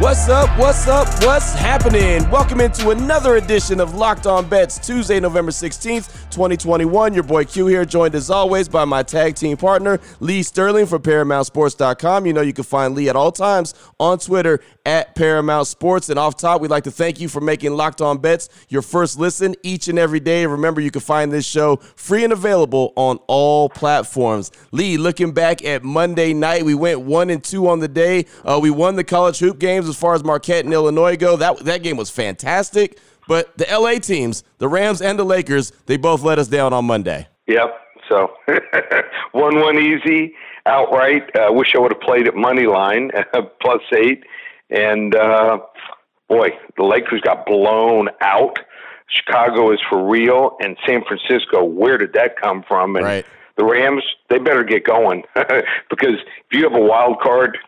What's 0.00 0.28
up? 0.28 0.50
What's 0.58 0.88
up? 0.88 1.06
What's 1.24 1.54
happening? 1.54 2.28
Welcome 2.28 2.60
into 2.60 2.90
another 2.90 3.36
edition 3.36 3.78
of 3.78 3.94
Locked 3.94 4.26
On 4.26 4.46
Bets, 4.46 4.84
Tuesday, 4.84 5.20
November 5.20 5.52
16th, 5.52 6.30
2021. 6.30 7.14
Your 7.14 7.22
boy 7.22 7.44
Q 7.44 7.66
here, 7.66 7.84
joined 7.84 8.16
as 8.16 8.28
always 8.28 8.68
by 8.68 8.84
my 8.84 9.04
tag 9.04 9.36
team 9.36 9.56
partner, 9.56 10.00
Lee 10.18 10.42
Sterling 10.42 10.86
from 10.86 11.00
ParamountSports.com. 11.02 12.26
You 12.26 12.32
know 12.32 12.40
you 12.40 12.52
can 12.52 12.64
find 12.64 12.96
Lee 12.96 13.08
at 13.08 13.14
all 13.14 13.30
times 13.30 13.72
on 14.00 14.18
Twitter 14.18 14.58
at 14.84 15.14
Paramount 15.14 15.68
Sports. 15.68 16.08
And 16.08 16.18
off 16.18 16.36
top, 16.36 16.60
we'd 16.60 16.72
like 16.72 16.84
to 16.84 16.90
thank 16.90 17.20
you 17.20 17.28
for 17.28 17.40
making 17.40 17.72
Locked 17.76 18.00
On 18.00 18.18
Bets 18.18 18.48
your 18.68 18.82
first 18.82 19.16
listen 19.16 19.54
each 19.62 19.86
and 19.86 19.98
every 19.98 20.20
day. 20.20 20.44
Remember, 20.44 20.80
you 20.80 20.90
can 20.90 21.02
find 21.02 21.32
this 21.32 21.46
show 21.46 21.76
free 21.76 22.24
and 22.24 22.32
available 22.32 22.92
on 22.96 23.18
all 23.28 23.68
platforms. 23.68 24.50
Lee, 24.72 24.96
looking 24.96 25.30
back 25.32 25.64
at 25.64 25.84
Monday 25.84 26.34
night, 26.34 26.64
we 26.64 26.74
went 26.74 27.00
one 27.00 27.30
and 27.30 27.44
two 27.44 27.68
on 27.68 27.78
the 27.78 27.88
day. 27.88 28.26
Uh, 28.44 28.58
we 28.60 28.70
won 28.70 28.96
the 28.96 29.04
college 29.04 29.38
hoop 29.38 29.60
games 29.60 29.83
as 29.88 29.96
far 29.96 30.14
as 30.14 30.24
Marquette 30.24 30.64
and 30.64 30.74
Illinois 30.74 31.16
go. 31.16 31.36
That 31.36 31.58
that 31.60 31.82
game 31.82 31.96
was 31.96 32.10
fantastic. 32.10 32.98
But 33.26 33.56
the 33.56 33.66
LA 33.70 33.98
teams, 33.98 34.44
the 34.58 34.68
Rams 34.68 35.00
and 35.00 35.18
the 35.18 35.24
Lakers, 35.24 35.72
they 35.86 35.96
both 35.96 36.22
let 36.22 36.38
us 36.38 36.48
down 36.48 36.72
on 36.72 36.84
Monday. 36.84 37.26
Yep. 37.46 37.80
So 38.08 38.32
one 39.32 39.60
one 39.60 39.78
easy 39.78 40.34
outright. 40.66 41.30
I 41.34 41.46
uh, 41.46 41.52
wish 41.52 41.68
I 41.74 41.78
would 41.78 41.92
have 41.92 42.00
played 42.00 42.28
at 42.28 42.34
money 42.34 42.66
line 42.66 43.10
plus 43.60 43.82
eight. 43.96 44.24
And 44.70 45.14
uh, 45.14 45.58
boy, 46.28 46.50
the 46.76 46.84
Lakers 46.84 47.20
got 47.20 47.46
blown 47.46 48.08
out. 48.20 48.58
Chicago 49.08 49.72
is 49.72 49.80
for 49.88 50.08
real, 50.08 50.56
and 50.60 50.76
San 50.86 51.04
Francisco. 51.04 51.62
Where 51.62 51.98
did 51.98 52.14
that 52.14 52.40
come 52.40 52.64
from? 52.66 52.96
And 52.96 53.04
right. 53.04 53.26
the 53.56 53.64
Rams, 53.64 54.02
they 54.30 54.38
better 54.38 54.64
get 54.64 54.84
going 54.84 55.22
because 55.90 56.16
if 56.24 56.52
you 56.52 56.64
have 56.64 56.74
a 56.74 56.80
wild 56.80 57.20
card 57.20 57.58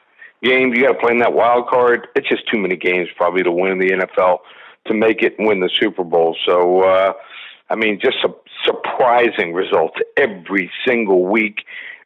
game, 0.42 0.74
you 0.74 0.82
got 0.82 0.92
to 0.92 0.98
play 0.98 1.12
in 1.12 1.18
that 1.18 1.32
wild 1.32 1.68
card. 1.68 2.08
It's 2.14 2.28
just 2.28 2.48
too 2.52 2.58
many 2.58 2.76
games 2.76 3.08
probably 3.16 3.42
to 3.42 3.52
win 3.52 3.78
the 3.78 3.90
NFL 3.90 4.38
to 4.86 4.94
make 4.94 5.22
it 5.22 5.38
and 5.38 5.46
win 5.46 5.60
the 5.60 5.70
Super 5.80 6.04
Bowl. 6.04 6.36
So, 6.46 6.82
uh, 6.82 7.12
I 7.70 7.76
mean, 7.76 7.98
just 8.00 8.18
su- 8.22 8.36
surprising 8.64 9.52
results 9.52 9.96
every 10.16 10.70
single 10.86 11.24
week 11.24 11.60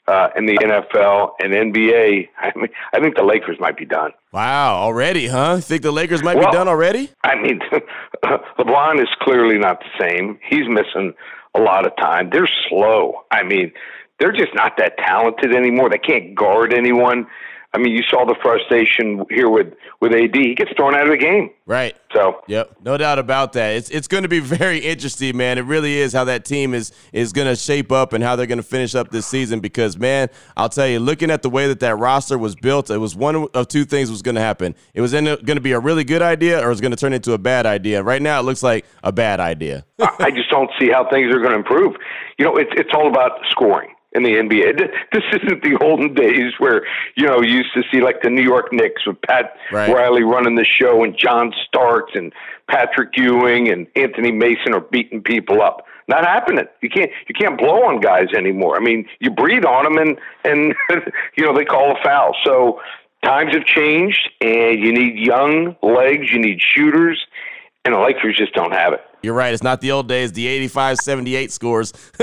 uh, 0.09 0.29
in 0.37 0.47
the 0.47 0.55
NFL 0.55 1.33
and 1.41 1.53
NBA. 1.53 2.29
I 2.39 2.53
mean, 2.57 2.69
I 2.93 3.01
think 3.01 3.17
the 3.17 3.25
Lakers 3.25 3.59
might 3.61 3.77
be 3.77 3.85
done. 3.85 4.13
Wow, 4.33 4.75
already, 4.77 5.27
huh? 5.27 5.61
Think 5.61 5.83
the 5.83 5.93
Lakers 5.93 6.23
might 6.23 6.37
well, 6.37 6.51
be 6.51 6.57
done 6.57 6.69
already? 6.69 7.11
I 7.23 7.37
mean, 7.41 7.61
LeBron 8.59 9.01
is 9.01 9.09
clearly 9.21 9.59
not 9.59 9.81
the 9.81 10.09
same. 10.09 10.39
He's 10.49 10.69
missing 10.69 11.15
a 11.55 11.61
lot 11.61 11.87
of 11.87 11.97
time. 11.97 12.31
They're 12.31 12.49
slow. 12.69 13.25
I 13.31 13.43
mean, 13.43 13.73
they're 14.19 14.33
just 14.33 14.55
not 14.55 14.77
that 14.79 14.97
talented 14.99 15.55
anymore. 15.55 15.91
They 15.91 15.99
can't 15.99 16.35
guard 16.35 16.73
anyone. 16.73 17.27
I 17.73 17.79
mean, 17.79 17.95
you 17.95 18.03
saw 18.11 18.25
the 18.25 18.35
frustration 18.43 19.25
here 19.31 19.49
with 19.49 19.75
with 20.01 20.13
AD. 20.13 20.35
He 20.35 20.55
gets 20.57 20.73
thrown 20.73 20.95
out 20.95 21.05
of 21.05 21.11
the 21.11 21.17
game. 21.17 21.51
Right. 21.67 21.97
So. 22.13 22.43
Yep. 22.49 22.79
No 22.85 22.97
doubt 22.97 23.21
about 23.21 23.53
that. 23.53 23.77
It's 23.77 23.91
it's 23.91 24.09
going 24.09 24.25
to 24.25 24.29
be 24.29 24.41
very 24.41 24.79
interesting, 24.79 25.37
man. 25.37 25.57
It 25.57 25.63
really 25.63 25.99
is 25.99 26.13
how 26.13 26.25
that 26.25 26.45
team 26.45 26.75
is 26.75 26.93
is 27.13 27.33
going 27.33 27.47
to 27.47 27.55
shape 27.55 27.93
up 27.93 28.13
and 28.13 28.25
how 28.25 28.35
they're 28.35 28.47
going 28.47 28.59
to 28.59 28.65
finish 28.65 28.97
up 28.97 29.11
this 29.11 29.27
season. 29.27 29.61
Because 29.61 29.97
man, 29.97 30.29
I'll 30.57 30.69
tell 30.69 30.89
you, 30.89 30.99
looking 30.99 31.31
at 31.31 31.43
the 31.43 31.51
way 31.51 31.69
that 31.69 31.79
that 31.81 31.97
roster 31.97 32.39
was 32.39 32.57
built, 32.57 32.91
it 32.91 32.99
was 32.99 33.15
one 33.15 33.47
of 33.55 33.69
two 33.69 33.85
things 33.85 34.11
was 34.11 34.23
going 34.23 34.35
to 34.35 34.41
happen. 34.41 34.75
It 34.93 35.01
was 35.01 35.13
going 35.13 35.37
to 35.37 35.61
be 35.61 35.73
a 35.73 35.81
really 35.81 36.03
good 36.03 36.23
idea, 36.23 36.61
or 36.61 36.67
it 36.67 36.71
was 36.71 36.81
going 36.81 36.91
to 36.93 36.97
turn 36.97 37.13
into 37.13 37.35
a 37.35 37.39
bad 37.39 37.67
idea. 37.67 38.03
Right 38.03 38.21
now, 38.21 38.41
it 38.41 38.43
looks 38.43 38.65
like 38.65 38.85
a 39.05 39.13
bad 39.13 39.39
idea. 39.39 39.85
I 40.19 40.33
just 40.33 40.51
don't 40.51 40.71
see 40.81 40.91
how 40.91 41.09
things 41.09 41.33
are 41.33 41.39
going 41.39 41.53
to 41.53 41.59
improve. 41.59 41.95
You 42.37 42.47
know, 42.47 42.57
it's 42.57 42.73
it's 42.75 42.91
all 42.93 43.09
about 43.09 43.39
scoring 43.51 43.91
in 44.13 44.23
the 44.23 44.31
NBA. 44.31 44.91
This 45.13 45.25
isn't 45.43 45.63
the 45.63 45.77
olden 45.83 46.15
days 46.15 46.53
where 46.59 46.87
you 47.17 47.27
know 47.27 47.41
you 47.43 47.57
used 47.59 47.75
to 47.75 47.83
see 47.91 48.01
like 48.01 48.23
the 48.23 48.31
New 48.31 48.43
York 48.43 48.73
Knicks 48.73 49.07
with 49.07 49.21
Pat 49.23 49.57
right. 49.73 49.93
Riley 49.93 50.23
running 50.23 50.55
the 50.55 50.65
show 50.65 51.03
and 51.03 51.17
John 51.19 51.53
Starks 51.67 52.13
and 52.15 52.33
Patrick 52.69 53.17
Ewing 53.17 53.69
and 53.69 53.87
Anthony 53.97 54.31
Mason 54.31 54.73
are 54.73 54.81
beating 54.81 55.23
people 55.23 55.63
up. 55.63 55.85
Not 56.09 56.25
happening. 56.25 56.65
You 56.81 56.91
can't 56.91 57.11
you 57.29 57.35
can't 57.35 57.59
blow 57.59 57.85
on 57.85 58.01
guys 58.01 58.29
anymore. 58.37 58.77
I 58.77 58.81
mean, 58.81 59.07
you 59.19 59.31
breathe 59.31 59.65
on 59.65 59.85
them 59.85 59.99
and 59.99 60.19
and 60.45 60.75
you 61.37 61.45
know 61.45 61.57
they 61.57 61.65
call 61.65 61.93
a 61.93 62.03
foul. 62.03 62.37
So 62.45 62.81
times 63.25 63.53
have 63.55 63.65
changed, 63.65 64.31
and 64.41 64.79
you 64.79 64.93
need 64.93 65.19
young 65.19 65.77
legs. 65.83 66.31
You 66.33 66.39
need 66.39 66.61
shooters, 66.61 67.27
and 67.85 67.95
the 67.95 67.99
Lakers 67.99 68.37
just 68.37 68.55
don't 68.55 68.73
have 68.73 68.93
it. 68.93 69.01
You're 69.23 69.35
right. 69.35 69.53
It's 69.53 69.63
not 69.63 69.81
the 69.81 69.93
old 69.93 70.09
days, 70.09 70.33
the 70.33 70.47
85 70.47 70.97
78 70.99 71.53
scores. 71.53 71.93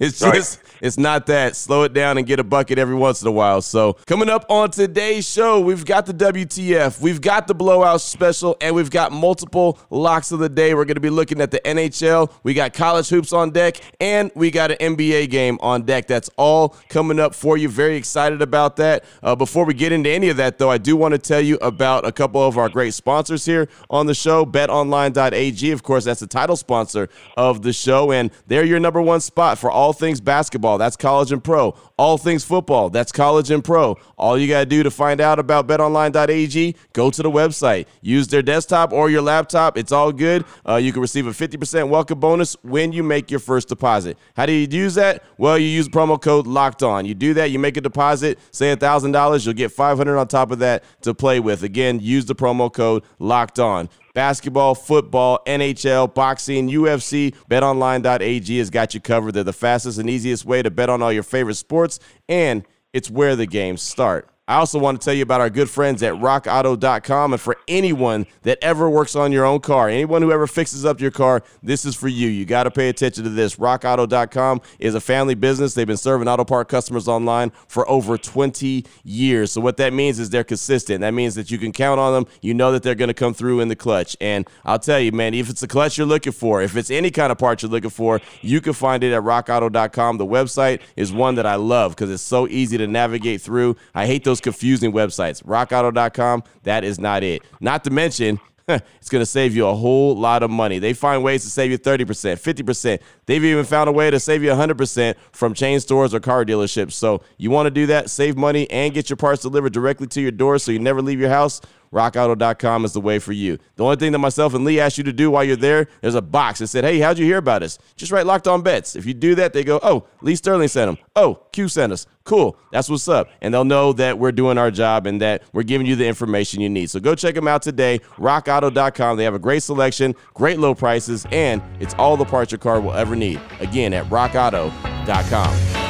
it's 0.00 0.20
just, 0.20 0.62
right. 0.62 0.76
it's 0.80 0.96
not 0.96 1.26
that. 1.26 1.56
Slow 1.56 1.82
it 1.82 1.92
down 1.92 2.16
and 2.16 2.26
get 2.26 2.38
a 2.38 2.44
bucket 2.44 2.78
every 2.78 2.94
once 2.94 3.22
in 3.22 3.28
a 3.28 3.32
while. 3.32 3.60
So, 3.60 3.94
coming 4.06 4.28
up 4.28 4.46
on 4.48 4.70
today's 4.70 5.28
show, 5.28 5.60
we've 5.60 5.84
got 5.84 6.06
the 6.06 6.14
WTF, 6.14 7.00
we've 7.00 7.20
got 7.20 7.48
the 7.48 7.54
blowout 7.54 8.00
special, 8.00 8.56
and 8.60 8.74
we've 8.74 8.90
got 8.90 9.10
multiple 9.10 9.78
locks 9.90 10.30
of 10.30 10.38
the 10.38 10.48
day. 10.48 10.74
We're 10.74 10.84
going 10.84 10.94
to 10.94 11.00
be 11.00 11.10
looking 11.10 11.40
at 11.40 11.50
the 11.50 11.60
NHL. 11.60 12.32
We 12.44 12.54
got 12.54 12.72
college 12.72 13.08
hoops 13.08 13.32
on 13.32 13.50
deck, 13.50 13.80
and 14.00 14.30
we 14.36 14.52
got 14.52 14.70
an 14.70 14.96
NBA 14.96 15.28
game 15.30 15.58
on 15.60 15.82
deck. 15.82 16.06
That's 16.06 16.30
all 16.36 16.76
coming 16.88 17.18
up 17.18 17.34
for 17.34 17.56
you. 17.56 17.68
Very 17.68 17.96
excited 17.96 18.42
about 18.42 18.76
that. 18.76 19.04
Uh, 19.24 19.34
before 19.34 19.64
we 19.64 19.74
get 19.74 19.90
into 19.90 20.10
any 20.10 20.28
of 20.28 20.36
that, 20.36 20.58
though, 20.58 20.70
I 20.70 20.78
do 20.78 20.96
want 20.96 21.12
to 21.12 21.18
tell 21.18 21.40
you 21.40 21.56
about 21.56 22.06
a 22.06 22.12
couple 22.12 22.46
of 22.46 22.58
our 22.58 22.68
great 22.68 22.94
sponsors 22.94 23.44
here 23.44 23.68
on 23.90 24.06
the 24.06 24.14
show 24.14 24.46
betonline.ag. 24.46 25.72
Of 25.72 25.82
course, 25.82 26.04
that's 26.12 26.20
the 26.20 26.26
title 26.26 26.56
sponsor 26.56 27.08
of 27.38 27.62
the 27.62 27.72
show, 27.72 28.12
and 28.12 28.30
they're 28.46 28.66
your 28.66 28.78
number 28.78 29.00
one 29.00 29.18
spot 29.22 29.56
for 29.56 29.70
all 29.70 29.94
things 29.94 30.20
basketball. 30.20 30.76
That's 30.76 30.94
college 30.94 31.32
and 31.32 31.42
pro. 31.42 31.74
All 31.96 32.18
things 32.18 32.44
football. 32.44 32.90
That's 32.90 33.12
college 33.12 33.50
and 33.50 33.64
pro. 33.64 33.96
All 34.18 34.38
you 34.38 34.46
got 34.46 34.60
to 34.60 34.66
do 34.66 34.82
to 34.82 34.90
find 34.90 35.22
out 35.22 35.38
about 35.38 35.66
betonline.ag, 35.66 36.76
go 36.92 37.10
to 37.10 37.22
the 37.22 37.30
website. 37.30 37.86
Use 38.02 38.28
their 38.28 38.42
desktop 38.42 38.92
or 38.92 39.08
your 39.08 39.22
laptop. 39.22 39.78
It's 39.78 39.90
all 39.90 40.12
good. 40.12 40.44
Uh, 40.68 40.76
you 40.76 40.92
can 40.92 41.00
receive 41.00 41.26
a 41.26 41.30
50% 41.30 41.88
welcome 41.88 42.20
bonus 42.20 42.58
when 42.62 42.92
you 42.92 43.02
make 43.02 43.30
your 43.30 43.40
first 43.40 43.68
deposit. 43.68 44.18
How 44.36 44.44
do 44.44 44.52
you 44.52 44.68
use 44.70 44.94
that? 44.96 45.24
Well, 45.38 45.56
you 45.56 45.66
use 45.66 45.88
promo 45.88 46.20
code 46.20 46.46
locked 46.46 46.82
on. 46.82 47.06
You 47.06 47.14
do 47.14 47.32
that, 47.34 47.50
you 47.50 47.58
make 47.58 47.78
a 47.78 47.80
deposit, 47.80 48.38
say 48.50 48.76
$1,000, 48.76 49.46
you'll 49.46 49.54
get 49.54 49.72
500 49.72 50.18
on 50.18 50.28
top 50.28 50.50
of 50.50 50.58
that 50.58 50.84
to 51.02 51.14
play 51.14 51.40
with. 51.40 51.62
Again, 51.62 52.00
use 52.00 52.26
the 52.26 52.34
promo 52.34 52.70
code 52.70 53.02
locked 53.18 53.58
on 53.58 53.88
basketball, 54.14 54.74
football, 54.74 55.40
NHL, 55.46 56.12
boxing, 56.14 56.68
UFC, 56.68 57.34
betonline.ag 57.50 58.58
has 58.58 58.70
got 58.70 58.94
you 58.94 59.00
covered. 59.00 59.32
They're 59.32 59.44
the 59.44 59.52
fastest 59.52 59.98
and 59.98 60.08
easiest 60.08 60.44
way 60.44 60.62
to 60.62 60.70
bet 60.70 60.90
on 60.90 61.02
all 61.02 61.12
your 61.12 61.22
favorite 61.22 61.54
sports, 61.54 61.98
and 62.28 62.64
it's 62.92 63.10
where 63.10 63.36
the 63.36 63.46
games 63.46 63.82
start. 63.82 64.28
I 64.52 64.56
also 64.56 64.78
want 64.78 65.00
to 65.00 65.04
tell 65.04 65.14
you 65.14 65.22
about 65.22 65.40
our 65.40 65.48
good 65.48 65.70
friends 65.70 66.02
at 66.02 66.12
rockauto.com. 66.12 67.32
And 67.32 67.40
for 67.40 67.56
anyone 67.68 68.26
that 68.42 68.58
ever 68.60 68.90
works 68.90 69.16
on 69.16 69.32
your 69.32 69.46
own 69.46 69.60
car, 69.60 69.88
anyone 69.88 70.20
who 70.20 70.30
ever 70.30 70.46
fixes 70.46 70.84
up 70.84 71.00
your 71.00 71.10
car, 71.10 71.42
this 71.62 71.86
is 71.86 71.96
for 71.96 72.08
you. 72.08 72.28
You 72.28 72.44
got 72.44 72.64
to 72.64 72.70
pay 72.70 72.90
attention 72.90 73.24
to 73.24 73.30
this. 73.30 73.56
Rockauto.com 73.56 74.60
is 74.78 74.94
a 74.94 75.00
family 75.00 75.34
business. 75.34 75.72
They've 75.72 75.86
been 75.86 75.96
serving 75.96 76.28
auto 76.28 76.44
part 76.44 76.68
customers 76.68 77.08
online 77.08 77.50
for 77.66 77.88
over 77.88 78.18
20 78.18 78.84
years. 79.04 79.52
So, 79.52 79.62
what 79.62 79.78
that 79.78 79.94
means 79.94 80.18
is 80.18 80.28
they're 80.28 80.44
consistent. 80.44 81.00
That 81.00 81.14
means 81.14 81.34
that 81.36 81.50
you 81.50 81.56
can 81.56 81.72
count 81.72 81.98
on 81.98 82.12
them. 82.12 82.26
You 82.42 82.52
know 82.52 82.72
that 82.72 82.82
they're 82.82 82.94
going 82.94 83.08
to 83.08 83.14
come 83.14 83.32
through 83.32 83.60
in 83.60 83.68
the 83.68 83.76
clutch. 83.76 84.18
And 84.20 84.46
I'll 84.66 84.78
tell 84.78 85.00
you, 85.00 85.12
man, 85.12 85.32
if 85.32 85.48
it's 85.48 85.62
a 85.62 85.68
clutch 85.68 85.96
you're 85.96 86.06
looking 86.06 86.32
for, 86.32 86.60
if 86.60 86.76
it's 86.76 86.90
any 86.90 87.10
kind 87.10 87.32
of 87.32 87.38
part 87.38 87.62
you're 87.62 87.70
looking 87.70 87.88
for, 87.88 88.20
you 88.42 88.60
can 88.60 88.74
find 88.74 89.02
it 89.02 89.14
at 89.14 89.22
rockauto.com. 89.22 90.18
The 90.18 90.26
website 90.26 90.82
is 90.94 91.10
one 91.10 91.36
that 91.36 91.46
I 91.46 91.54
love 91.54 91.92
because 91.92 92.10
it's 92.10 92.22
so 92.22 92.46
easy 92.48 92.76
to 92.76 92.86
navigate 92.86 93.40
through. 93.40 93.76
I 93.94 94.04
hate 94.04 94.24
those 94.24 94.32
those 94.32 94.40
confusing 94.42 94.92
websites. 94.92 95.42
RockAuto.com, 95.42 96.44
that 96.64 96.84
is 96.84 96.98
not 96.98 97.22
it. 97.22 97.42
Not 97.60 97.84
to 97.84 97.90
mention, 97.90 98.40
it's 98.68 99.08
going 99.08 99.20
to 99.22 99.26
save 99.26 99.56
you 99.56 99.66
a 99.66 99.74
whole 99.74 100.16
lot 100.16 100.42
of 100.42 100.50
money. 100.50 100.78
They 100.78 100.92
find 100.92 101.22
ways 101.22 101.42
to 101.44 101.50
save 101.50 101.70
you 101.70 101.78
30%, 101.78 102.06
50%. 102.06 103.00
They've 103.26 103.44
even 103.44 103.64
found 103.64 103.88
a 103.88 103.92
way 103.92 104.10
to 104.10 104.20
save 104.20 104.42
you 104.42 104.50
100% 104.50 105.14
from 105.32 105.54
chain 105.54 105.80
stores 105.80 106.14
or 106.14 106.20
car 106.20 106.44
dealerships. 106.44 106.92
So 106.92 107.22
you 107.38 107.50
want 107.50 107.66
to 107.66 107.70
do 107.70 107.86
that, 107.86 108.10
save 108.10 108.36
money, 108.36 108.70
and 108.70 108.94
get 108.94 109.10
your 109.10 109.16
parts 109.16 109.42
delivered 109.42 109.72
directly 109.72 110.06
to 110.08 110.20
your 110.20 110.30
door 110.30 110.58
so 110.58 110.72
you 110.72 110.78
never 110.78 111.02
leave 111.02 111.20
your 111.20 111.30
house? 111.30 111.60
rockauto.com 111.92 112.84
is 112.84 112.92
the 112.92 113.00
way 113.00 113.18
for 113.18 113.32
you. 113.32 113.58
The 113.76 113.84
only 113.84 113.96
thing 113.96 114.12
that 114.12 114.18
myself 114.18 114.54
and 114.54 114.64
Lee 114.64 114.80
asked 114.80 114.98
you 114.98 115.04
to 115.04 115.12
do 115.12 115.30
while 115.30 115.44
you're 115.44 115.56
there, 115.56 115.88
there's 116.00 116.14
a 116.14 116.22
box 116.22 116.58
that 116.60 116.68
said, 116.68 116.84
Hey, 116.84 116.98
how'd 116.98 117.18
you 117.18 117.24
hear 117.24 117.38
about 117.38 117.62
us? 117.62 117.78
Just 117.96 118.12
write 118.12 118.26
locked 118.26 118.48
on 118.48 118.62
bets. 118.62 118.96
If 118.96 119.06
you 119.06 119.14
do 119.14 119.34
that, 119.36 119.52
they 119.52 119.64
go, 119.64 119.78
Oh, 119.82 120.06
Lee 120.22 120.34
Sterling 120.36 120.68
sent 120.68 120.88
them. 120.88 121.04
Oh, 121.14 121.34
Q 121.52 121.68
sent 121.68 121.92
us. 121.92 122.06
Cool. 122.24 122.56
That's 122.70 122.88
what's 122.88 123.08
up. 123.08 123.28
And 123.40 123.52
they'll 123.52 123.64
know 123.64 123.92
that 123.94 124.18
we're 124.18 124.32
doing 124.32 124.56
our 124.56 124.70
job 124.70 125.06
and 125.06 125.20
that 125.20 125.42
we're 125.52 125.64
giving 125.64 125.86
you 125.86 125.96
the 125.96 126.06
information 126.06 126.60
you 126.60 126.68
need. 126.68 126.88
So 126.88 127.00
go 127.00 127.14
check 127.14 127.34
them 127.34 127.48
out 127.48 127.62
today. 127.62 127.98
RockAuto.com. 128.16 129.16
They 129.16 129.24
have 129.24 129.34
a 129.34 129.40
great 129.40 129.62
selection, 129.62 130.14
great 130.34 130.58
low 130.58 130.74
prices, 130.74 131.26
and 131.32 131.60
it's 131.80 131.94
all 131.94 132.16
the 132.16 132.24
parts 132.24 132.52
your 132.52 132.60
car 132.60 132.80
will 132.80 132.92
ever 132.92 133.16
need. 133.16 133.40
Again, 133.60 133.92
at 133.92 134.04
RockAuto.com. 134.06 135.81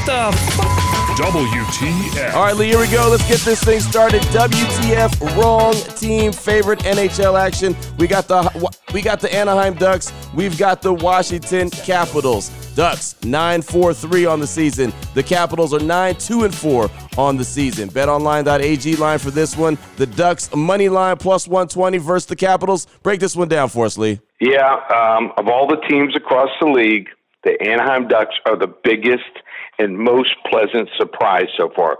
What 0.00 0.32
the 0.32 0.38
fuck? 0.52 0.66
WTF. 1.18 2.32
All 2.32 2.44
right, 2.44 2.56
Lee, 2.56 2.68
here 2.68 2.78
we 2.78 2.88
go. 2.88 3.08
Let's 3.10 3.28
get 3.28 3.40
this 3.40 3.62
thing 3.62 3.80
started. 3.80 4.22
WTF 4.22 5.36
wrong 5.36 5.74
team 5.98 6.32
favorite 6.32 6.78
NHL 6.78 7.38
action. 7.38 7.76
We 7.98 8.06
got 8.06 8.26
the 8.26 8.72
we 8.94 9.02
got 9.02 9.20
the 9.20 9.32
Anaheim 9.34 9.74
Ducks. 9.74 10.10
We've 10.34 10.56
got 10.56 10.80
the 10.80 10.94
Washington 10.94 11.68
Capitals. 11.68 12.48
Ducks 12.74 13.14
9-4-3 13.20 14.30
on 14.30 14.40
the 14.40 14.46
season. 14.46 14.90
The 15.12 15.22
Capitals 15.22 15.74
are 15.74 15.80
9-2 15.80 16.46
and 16.46 16.54
4 16.54 16.90
on 17.18 17.36
the 17.36 17.44
season. 17.44 17.90
BetOnline.ag 17.90 18.96
line 18.96 19.18
for 19.18 19.30
this 19.30 19.54
one. 19.54 19.76
The 19.96 20.06
Ducks 20.06 20.54
money 20.54 20.88
line 20.88 21.18
plus 21.18 21.46
120 21.46 21.98
versus 21.98 22.24
the 22.26 22.36
Capitals. 22.36 22.86
Break 23.02 23.20
this 23.20 23.36
one 23.36 23.48
down 23.48 23.68
for 23.68 23.84
us, 23.84 23.98
Lee. 23.98 24.18
Yeah, 24.40 24.76
um, 24.94 25.32
of 25.36 25.48
all 25.48 25.66
the 25.66 25.76
teams 25.90 26.16
across 26.16 26.48
the 26.58 26.68
league, 26.68 27.08
the 27.44 27.60
Anaheim 27.62 28.08
Ducks 28.08 28.34
are 28.46 28.56
the 28.56 28.66
biggest 28.66 29.24
and 29.80 29.98
most 29.98 30.34
pleasant 30.50 30.88
surprise 30.96 31.48
so 31.56 31.70
far. 31.74 31.98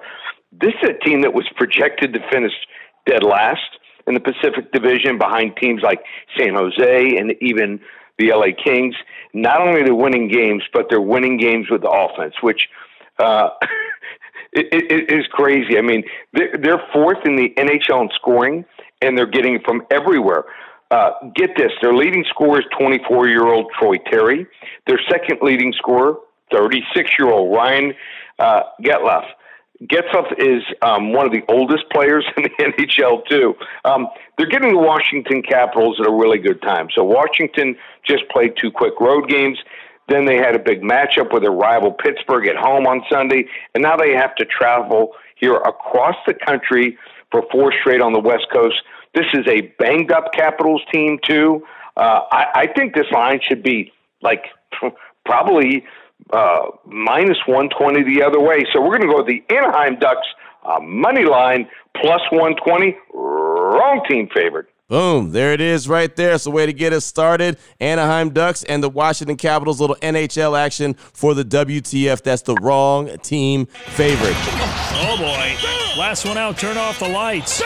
This 0.53 0.75
is 0.83 0.91
a 0.91 1.05
team 1.05 1.23
that 1.23 1.33
was 1.33 1.49
projected 1.57 2.13
to 2.13 2.21
finish 2.31 2.53
dead 3.07 3.23
last 3.23 3.79
in 4.07 4.15
the 4.15 4.21
Pacific 4.21 4.73
Division 4.73 5.19
behind 5.19 5.57
teams 5.57 5.83
like 5.83 6.01
San 6.39 6.55
Jose 6.55 7.17
and 7.17 7.33
even 7.41 7.81
the 8.19 8.33
LA 8.33 8.49
Kings. 8.63 8.95
Not 9.33 9.61
only 9.61 9.81
are 9.81 9.85
they 9.85 9.93
winning 9.93 10.29
games, 10.29 10.63
but 10.73 10.87
they're 10.91 11.01
winning 11.01 11.39
games 11.39 11.67
with 11.71 11.83
the 11.83 11.91
offense, 11.91 12.35
which 12.43 12.69
uh, 13.19 13.51
it, 14.53 14.67
it 14.73 15.13
is 15.13 15.27
crazy. 15.31 15.79
I 15.79 15.83
mean, 15.83 16.03
they're, 16.33 16.57
they're 16.61 16.83
fourth 16.93 17.19
in 17.25 17.37
the 17.37 17.51
NHL 17.57 18.03
in 18.03 18.11
scoring, 18.15 18.65
and 19.01 19.17
they're 19.17 19.31
getting 19.31 19.61
from 19.65 19.83
everywhere. 19.91 20.45
Uh, 20.91 21.11
get 21.37 21.51
this: 21.57 21.71
their 21.81 21.95
leading 21.95 22.25
scorer 22.29 22.61
is 22.61 22.67
24-year-old 22.79 23.71
Troy 23.79 23.97
Terry. 24.11 24.47
Their 24.89 25.01
second 25.09 25.39
leading 25.41 25.73
scorer, 25.79 26.17
36-year-old 26.53 27.55
Ryan 27.55 27.95
uh. 28.39 28.63
Getzlaf 29.85 30.31
is 30.39 30.63
um, 30.83 31.13
one 31.15 31.25
of 31.25 31.33
the 31.33 31.43
oldest 31.49 31.85
players 31.91 32.27
in 32.37 32.43
the 32.43 32.51
NHL 32.61 33.27
too. 33.27 33.55
Um, 33.85 34.09
they're 34.37 34.49
getting 34.49 34.73
the 34.73 34.79
Washington 34.79 35.43
Capitals 35.43 35.99
at 36.01 36.07
a 36.07 36.13
really 36.13 36.39
good 36.39 36.61
time. 36.61 36.89
So 36.95 37.03
Washington 37.03 37.77
just 38.07 38.29
played 38.29 38.55
two 38.61 38.71
quick 38.71 39.01
road 39.01 39.29
games. 39.29 39.59
Then 40.09 40.27
they 40.27 40.37
had 40.37 40.55
a 40.55 40.59
big 40.59 40.83
matchup 40.83 41.33
with 41.33 41.43
their 41.43 41.53
rival 41.53 41.93
Pittsburgh 41.93 42.47
at 42.49 42.57
home 42.57 42.87
on 42.87 43.03
Sunday, 43.11 43.47
and 43.75 43.83
now 43.83 43.97
they 43.97 44.13
have 44.13 44.35
to 44.37 44.45
travel 44.45 45.13
here 45.37 45.57
across 45.57 46.17
the 46.27 46.35
country 46.35 46.99
for 47.31 47.45
four 47.51 47.73
straight 47.81 48.03
on 48.03 48.13
the 48.13 48.21
West 48.21 48.47
Coast. 48.53 48.83
This 49.15 49.27
is 49.33 49.47
a 49.47 49.63
banged 49.79 50.13
up 50.13 50.33
Capitals 50.33 50.83
team 50.93 51.19
too. 51.27 51.65
Uh, 51.97 52.21
I, 52.31 52.47
I 52.55 52.67
think 52.67 52.95
this 52.95 53.11
line 53.13 53.41
should 53.47 53.63
be 53.63 53.93
like 54.21 54.45
probably 55.25 55.85
uh, 56.33 56.71
minus 56.87 57.39
120 57.47 58.03
the 58.03 58.23
other 58.23 58.41
way. 58.41 58.65
So 58.73 58.81
we're 58.81 58.99
going 58.99 59.03
to 59.03 59.09
go 59.09 59.19
with 59.19 59.27
the 59.27 59.43
Anaheim 59.55 59.99
Ducks 59.99 60.27
uh, 60.65 60.81
money 60.81 61.25
line 61.25 61.69
plus 61.97 62.21
120. 62.31 62.97
Wrong 63.15 64.05
team 64.09 64.29
favorite. 64.35 64.67
Boom, 64.89 65.31
there 65.31 65.53
it 65.53 65.61
is 65.61 65.89
right 65.89 66.15
there. 66.17 66.35
It's 66.35 66.47
a 66.47 66.51
way 66.51 66.67
to 66.67 66.73
get 66.73 66.93
us 66.93 67.05
started. 67.05 67.59
Anaheim 67.79 68.31
Ducks 68.31 68.65
and 68.65 68.83
the 68.83 68.89
Washington 68.89 69.37
Capitals, 69.37 69.81
little 69.81 69.95
NHL 69.97 70.59
action 70.59 70.95
for 70.95 71.33
the 71.33 71.45
WTF. 71.45 72.23
That's 72.23 72.43
the 72.43 72.57
wrong 72.57 73.17
team 73.19 73.67
favorite. 73.67 74.35
Oh 74.37 75.17
boy. 75.17 75.80
Last 76.01 76.25
one 76.25 76.39
out, 76.39 76.57
turn 76.57 76.79
off 76.79 76.99
the 76.99 77.09
lights. 77.11 77.59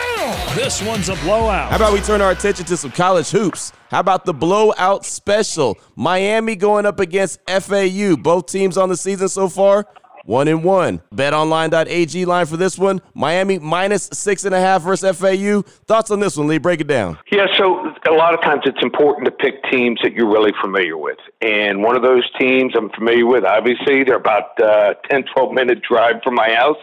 This 0.55 0.81
one's 0.81 1.07
a 1.07 1.15
blowout. 1.23 1.69
How 1.69 1.77
about 1.77 1.93
we 1.93 2.01
turn 2.01 2.19
our 2.19 2.31
attention 2.31 2.65
to 2.65 2.75
some 2.75 2.91
college 2.91 3.29
hoops? 3.29 3.71
How 3.89 4.01
about 4.01 4.25
the 4.25 4.33
blowout 4.33 5.05
special? 5.05 5.77
Miami 5.95 6.57
going 6.57 6.85
up 6.85 6.99
against 6.99 7.39
FAU. 7.47 8.17
Both 8.17 8.47
teams 8.47 8.77
on 8.77 8.89
the 8.89 8.97
season 8.97 9.29
so 9.29 9.47
far 9.47 9.87
one 10.25 10.47
and 10.47 10.63
one. 10.63 11.01
BetOnline.ag 11.13 12.25
line 12.25 12.45
for 12.45 12.57
this 12.57 12.77
one. 12.77 13.01
Miami 13.13 13.59
minus 13.59 14.09
six 14.11 14.43
and 14.43 14.53
a 14.53 14.59
half 14.59 14.81
versus 14.81 15.17
FAU. 15.17 15.61
Thoughts 15.85 16.11
on 16.11 16.19
this 16.19 16.35
one, 16.35 16.47
Lee? 16.47 16.57
Break 16.57 16.81
it 16.81 16.87
down. 16.87 17.17
Yeah, 17.31 17.45
so 17.57 17.93
a 18.09 18.11
lot 18.11 18.33
of 18.33 18.41
times 18.41 18.63
it's 18.65 18.81
important 18.81 19.25
to 19.25 19.31
pick 19.31 19.63
teams 19.71 19.99
that 20.03 20.13
you're 20.13 20.29
really 20.29 20.51
familiar 20.61 20.97
with. 20.97 21.19
And 21.41 21.83
one 21.83 21.95
of 21.95 22.01
those 22.01 22.29
teams 22.37 22.73
I'm 22.75 22.89
familiar 22.89 23.25
with, 23.25 23.45
obviously, 23.45 24.03
they're 24.03 24.17
about 24.17 24.59
uh, 24.59 24.95
10, 25.09 25.23
12 25.33 25.53
minute 25.53 25.81
drive 25.81 26.15
from 26.23 26.35
my 26.35 26.49
house, 26.49 26.77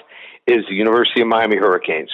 is 0.47 0.65
the 0.69 0.75
University 0.75 1.21
of 1.23 1.29
Miami 1.29 1.57
Hurricanes. 1.57 2.11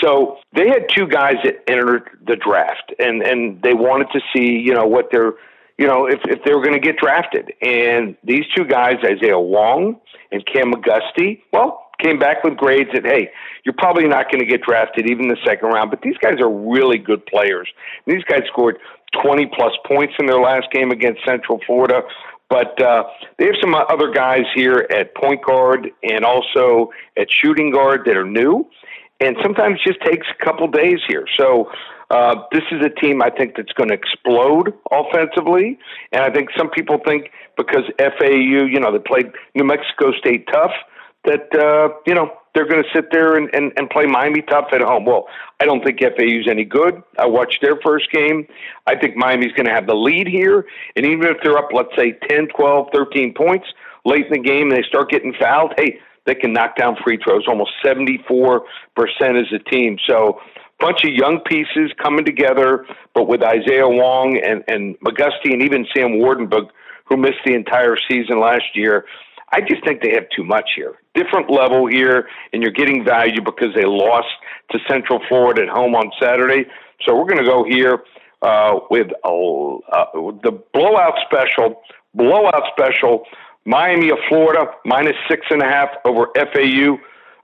So 0.00 0.38
they 0.54 0.68
had 0.68 0.86
two 0.94 1.06
guys 1.06 1.36
that 1.44 1.62
entered 1.68 2.10
the 2.26 2.36
draft, 2.36 2.94
and, 2.98 3.22
and 3.22 3.60
they 3.62 3.74
wanted 3.74 4.08
to 4.12 4.20
see, 4.34 4.58
you 4.58 4.74
know, 4.74 4.86
what 4.86 5.10
their– 5.10 5.34
you 5.80 5.86
know, 5.86 6.06
if, 6.06 6.20
if 6.24 6.44
they 6.44 6.52
were 6.52 6.60
going 6.60 6.74
to 6.74 6.78
get 6.78 6.98
drafted. 6.98 7.54
And 7.62 8.14
these 8.22 8.44
two 8.54 8.64
guys, 8.66 8.96
Isaiah 9.02 9.40
Wong 9.40 9.98
and 10.30 10.44
Cam 10.44 10.72
McGusty, 10.72 11.40
well, 11.54 11.86
came 11.98 12.18
back 12.18 12.44
with 12.44 12.58
grades 12.58 12.90
that, 12.92 13.06
hey, 13.06 13.30
you're 13.64 13.74
probably 13.78 14.06
not 14.06 14.30
going 14.30 14.40
to 14.40 14.46
get 14.46 14.60
drafted 14.60 15.10
even 15.10 15.28
the 15.28 15.38
second 15.44 15.70
round, 15.70 15.90
but 15.90 16.02
these 16.02 16.18
guys 16.20 16.38
are 16.38 16.50
really 16.50 16.98
good 16.98 17.24
players. 17.24 17.66
And 18.04 18.14
these 18.14 18.24
guys 18.24 18.42
scored 18.52 18.76
20 19.22 19.50
plus 19.54 19.72
points 19.86 20.12
in 20.18 20.26
their 20.26 20.40
last 20.40 20.66
game 20.70 20.90
against 20.90 21.24
Central 21.26 21.58
Florida. 21.66 22.02
But 22.50 22.82
uh, 22.82 23.04
they 23.38 23.46
have 23.46 23.54
some 23.60 23.74
other 23.74 24.10
guys 24.10 24.42
here 24.54 24.86
at 24.90 25.14
point 25.14 25.42
guard 25.44 25.90
and 26.02 26.24
also 26.24 26.90
at 27.16 27.28
shooting 27.30 27.70
guard 27.70 28.02
that 28.06 28.16
are 28.16 28.26
new. 28.26 28.68
And 29.20 29.36
sometimes 29.42 29.78
it 29.80 29.88
just 29.88 30.00
takes 30.04 30.26
a 30.28 30.44
couple 30.44 30.66
days 30.66 30.98
here. 31.06 31.26
So 31.38 31.70
uh, 32.10 32.34
this 32.52 32.62
is 32.72 32.84
a 32.84 32.88
team 32.88 33.22
I 33.22 33.30
think 33.30 33.54
that's 33.56 33.72
going 33.72 33.88
to 33.88 33.94
explode 33.94 34.74
offensively, 34.90 35.78
and 36.10 36.22
I 36.24 36.30
think 36.30 36.48
some 36.58 36.68
people 36.68 36.98
think 37.06 37.30
because 37.56 37.84
FAU, 37.98 38.66
you 38.66 38.80
know, 38.80 38.90
they 38.90 38.98
played 38.98 39.30
New 39.54 39.62
Mexico 39.62 40.10
State 40.18 40.48
tough, 40.52 40.72
that 41.24 41.54
uh, 41.54 41.94
you 42.06 42.14
know 42.14 42.32
they're 42.54 42.68
going 42.68 42.82
to 42.82 42.88
sit 42.94 43.06
there 43.12 43.36
and, 43.36 43.48
and, 43.54 43.72
and 43.76 43.88
play 43.90 44.06
Miami 44.06 44.42
tough 44.42 44.68
at 44.72 44.80
home. 44.80 45.04
Well, 45.04 45.28
I 45.60 45.64
don't 45.64 45.84
think 45.84 46.00
FAU's 46.00 46.48
any 46.48 46.64
good. 46.64 47.02
I 47.18 47.26
watched 47.26 47.58
their 47.62 47.78
first 47.84 48.10
game. 48.10 48.46
I 48.86 48.96
think 48.96 49.16
Miami's 49.16 49.52
going 49.52 49.66
to 49.66 49.72
have 49.72 49.86
the 49.86 49.94
lead 49.94 50.26
here, 50.26 50.66
and 50.96 51.06
even 51.06 51.26
if 51.26 51.36
they're 51.42 51.58
up, 51.58 51.68
let's 51.72 51.94
say 51.96 52.18
10, 52.28 52.48
12, 52.56 52.88
13 52.92 53.34
points 53.34 53.66
late 54.04 54.26
in 54.26 54.32
the 54.32 54.38
game, 54.38 54.70
and 54.70 54.76
they 54.76 54.86
start 54.88 55.10
getting 55.10 55.34
fouled, 55.38 55.74
hey, 55.76 55.98
they 56.26 56.34
can 56.34 56.52
knock 56.52 56.76
down 56.76 56.96
free 57.02 57.18
throws 57.22 57.44
almost 57.48 57.70
74% 57.84 58.60
as 58.98 59.52
a 59.52 59.58
team. 59.70 59.98
So 60.08 60.40
bunch 60.80 61.04
of 61.04 61.10
young 61.12 61.40
pieces 61.40 61.92
coming 62.02 62.24
together, 62.24 62.86
but 63.14 63.28
with 63.28 63.42
Isaiah 63.42 63.88
Wong 63.88 64.40
and, 64.42 64.64
and 64.66 64.98
McGusty 65.00 65.52
and 65.52 65.62
even 65.62 65.86
Sam 65.94 66.12
Waardenburg, 66.12 66.68
who 67.04 67.16
missed 67.16 67.44
the 67.44 67.54
entire 67.54 67.96
season 68.10 68.40
last 68.40 68.64
year, 68.74 69.04
I 69.52 69.60
just 69.60 69.84
think 69.84 70.02
they 70.02 70.12
have 70.12 70.26
too 70.34 70.44
much 70.44 70.70
here. 70.76 70.94
Different 71.14 71.50
level 71.50 71.86
here, 71.86 72.28
and 72.52 72.62
you're 72.62 72.72
getting 72.72 73.04
value 73.04 73.42
because 73.42 73.74
they 73.74 73.84
lost 73.84 74.28
to 74.70 74.78
Central 74.88 75.20
Florida 75.28 75.62
at 75.62 75.68
home 75.68 75.94
on 75.94 76.10
Saturday. 76.22 76.68
So 77.06 77.16
we're 77.16 77.24
going 77.24 77.44
to 77.44 77.50
go 77.50 77.64
here 77.64 78.04
uh, 78.42 78.78
with 78.90 79.08
a, 79.24 79.78
uh, 79.92 80.04
the 80.42 80.62
blowout 80.72 81.18
special. 81.26 81.82
Blowout 82.14 82.62
special. 82.72 83.24
Miami 83.64 84.10
of 84.10 84.18
Florida 84.28 84.66
minus 84.84 85.16
six 85.28 85.46
and 85.50 85.62
a 85.62 85.66
half 85.66 85.88
over 86.04 86.28
FAU. 86.36 86.98